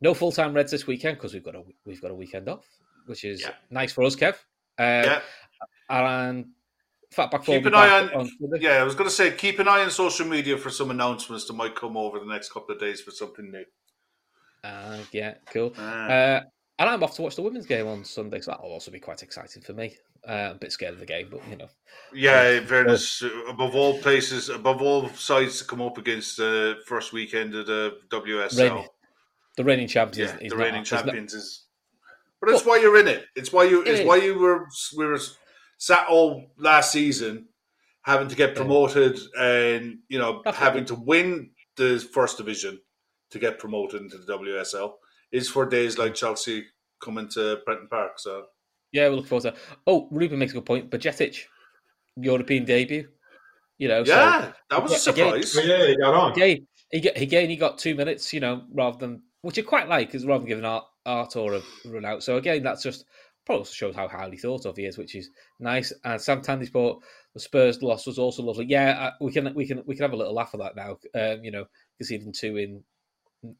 [0.00, 2.66] no full time Reds this weekend because we've got a we've got a weekend off,
[3.06, 3.54] which is Yeah.
[3.70, 4.34] nice for us, Kev.
[4.78, 5.20] Um, yeah.
[5.88, 6.46] And
[7.14, 8.30] Fatback Keep an eye back on.
[8.60, 11.46] Yeah, I was going to say keep an eye on social media for some announcements
[11.46, 13.64] that might come over the next couple of days for something new.
[14.62, 15.72] Uh, yeah, cool.
[15.78, 16.06] Ah.
[16.08, 16.40] Uh,
[16.78, 19.22] and I'm off to watch the women's game on Sunday, so that'll also be quite
[19.22, 19.94] exciting for me.
[20.26, 21.68] Uh, a bit scared of the game, but you know,
[22.12, 26.76] Yeah, in fairness, uh, above all places, above all sides to come up against the
[26.86, 28.58] first weekend of the WSL.
[28.70, 28.88] Reigning-
[29.56, 30.32] the reigning champions.
[30.32, 31.66] yeah, is the not- reigning is not- champions is.
[32.40, 33.26] But it's why you're in it.
[33.36, 33.82] It's why you.
[33.82, 34.06] It's is.
[34.06, 34.66] why you were.
[34.96, 35.18] We were
[35.78, 37.48] sat all last season,
[38.02, 42.80] having to get promoted, and you know That's having to win the first division
[43.30, 44.94] to get promoted into the WSL
[45.32, 46.64] is for days like Chelsea
[47.02, 48.18] coming to Prenton Park.
[48.18, 48.46] So
[48.92, 49.60] Yeah, we look forward to that.
[49.86, 50.90] Oh, Ruben makes a good point.
[50.90, 51.44] Bajčetić,
[52.16, 53.08] European debut.
[53.78, 55.56] You know, yeah, that was a Yeah, again- surprise.
[55.56, 56.34] oh, yeah, he got on.
[56.34, 58.32] so again, he get again he got two minutes.
[58.32, 61.62] You know, rather than which I quite like, is rather than giving Art, Arthur a
[61.88, 62.22] run out.
[62.22, 63.04] So again, that's just
[63.44, 65.28] probably shows how highly thought of he is, which is
[65.60, 65.92] nice.
[66.04, 67.02] And Sam Tandy's bought
[67.34, 68.66] the Spurs loss was also lovely.
[68.66, 70.98] Yeah, uh, we can we can we can have a little laugh at that now.
[71.20, 71.64] Um, you know,
[71.98, 72.84] conceding two in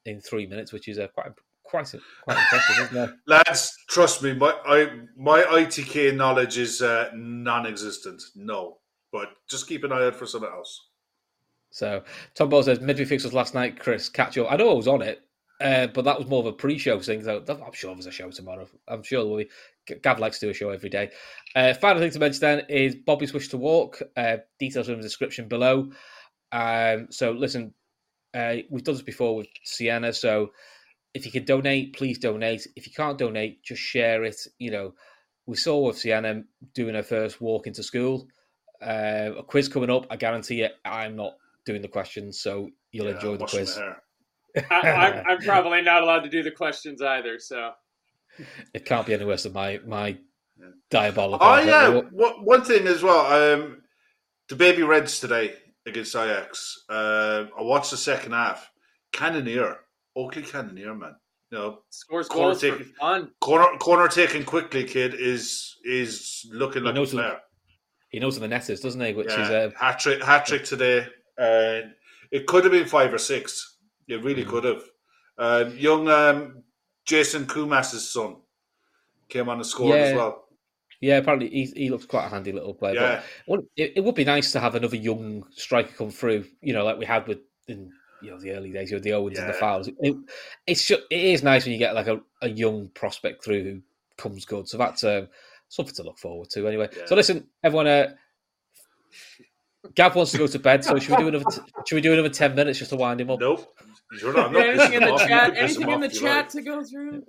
[0.06, 1.32] in three minutes, which is uh, quite
[1.64, 3.10] quite quite impressive, isn't it?
[3.26, 8.22] Lads, trust me, my I my ITK knowledge is uh, non-existent.
[8.36, 8.78] No,
[9.12, 10.88] but just keep an eye out for something else.
[11.70, 12.04] So
[12.34, 13.80] Tom Ball says midweek fix was last night.
[13.80, 14.50] Chris, catch up.
[14.50, 15.22] I know I was on it,
[15.60, 17.24] uh, but that was more of a pre-show thing.
[17.24, 18.68] So I'm sure there's a show tomorrow.
[18.86, 19.48] I'm sure be.
[20.02, 21.10] Gav likes to do a show every day.
[21.54, 24.00] Uh, final thing to mention then is Bobby's wish to walk.
[24.16, 25.90] Uh, details are in the description below.
[26.52, 27.74] Um, so listen,
[28.34, 30.12] uh, we've done this before with Sienna.
[30.12, 30.52] So
[31.14, 32.66] if you can donate, please donate.
[32.76, 34.36] If you can't donate, just share it.
[34.58, 34.94] You know,
[35.46, 36.42] we saw with Sienna
[36.74, 38.26] doing her first walk into school.
[38.82, 40.06] Uh, a quiz coming up.
[40.10, 41.34] I guarantee you, I'm not
[41.64, 43.78] doing the questions, so you'll Yeah, enjoy the quiz.
[43.78, 47.38] I, I'm, I'm probably not allowed to do the questions either.
[47.38, 47.72] So
[48.74, 50.18] It can't be any worse than my my
[50.90, 51.46] diabolical.
[51.46, 53.54] Oh yeah, one one thing as well.
[53.54, 53.82] Um,
[54.48, 55.54] the baby Reds today
[55.86, 56.84] against Ajax.
[56.88, 58.70] Uh, I watched the second half.
[59.12, 59.78] Cannonier,
[60.16, 61.14] Oakley Cannonier, man.
[61.50, 63.30] You know, scores Corner goals for fun.
[63.40, 67.40] corner corner taking quickly, kid is is looking He like a knows the-
[68.08, 69.12] He knows where the net is, doesn't he?
[69.12, 71.06] Which is Yeah, uh, hat trick, hat trick today,
[71.36, 71.92] and
[72.30, 73.78] it could have been five or six.
[74.08, 74.48] It really Mm.
[74.48, 74.82] could have.
[75.36, 76.62] Um, young um,
[77.06, 78.36] Jason Koumas's son
[79.28, 80.16] came on and scored as Yeah.
[80.16, 80.48] well.
[81.00, 81.16] yeah.
[81.18, 82.94] Apparently, he he looks quite a handy little player.
[82.94, 86.46] Yeah, But it, it would be nice to have another young striker come through.
[86.62, 87.92] You know, like we had with in
[88.24, 89.60] you know the early days, you know, the Owens and the Yeah.
[89.60, 89.88] Fowles.
[89.88, 90.16] It,
[90.66, 93.80] it's just, it is nice when you get like a, a young prospect through who
[94.16, 94.68] comes good.
[94.68, 95.28] So that's um,
[95.68, 96.66] something to look forward to.
[96.66, 97.04] Anyway, Yeah.
[97.06, 97.86] so listen, everyone.
[97.86, 98.14] Uh,
[99.94, 101.44] Gav wants to go to bed, so should we do another?
[101.50, 103.38] T- should we do another ten minutes just to wind him up?
[103.40, 103.68] nope.
[104.20, 105.20] You're not, not anything in the off.
[105.26, 105.56] Chat?
[105.56, 106.48] Anything in the chat like.
[106.50, 107.24] to go through?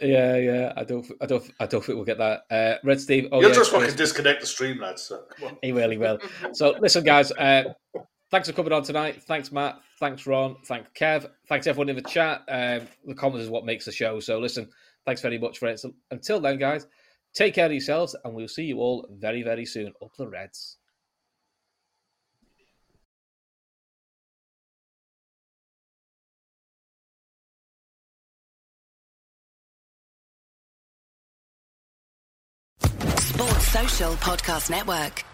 [0.00, 0.72] Yeah, yeah.
[0.76, 2.42] I don't, I don't, I don't think we'll get that.
[2.50, 3.28] Uh, Red Steve.
[3.32, 3.82] Oh You'll yeah, just Chris.
[3.82, 5.02] fucking disconnect the stream, lads.
[5.02, 5.58] So, come on.
[5.62, 6.18] He will, he will.
[6.52, 7.64] So, listen, guys, uh,
[8.30, 9.22] thanks for coming on tonight.
[9.22, 9.80] Thanks, Matt.
[9.98, 10.56] Thanks, Ron.
[10.66, 11.28] Thanks, Kev.
[11.48, 12.42] Thanks, everyone in the chat.
[12.48, 14.20] Um, the comments is what makes the show.
[14.20, 14.68] So, listen,
[15.06, 15.80] thanks very much for it.
[15.80, 16.86] So, until then, guys,
[17.34, 19.92] take care of yourselves, and we'll see you all very, very soon.
[20.02, 20.76] Up the Reds.
[33.38, 35.27] Sports Social Podcast Network.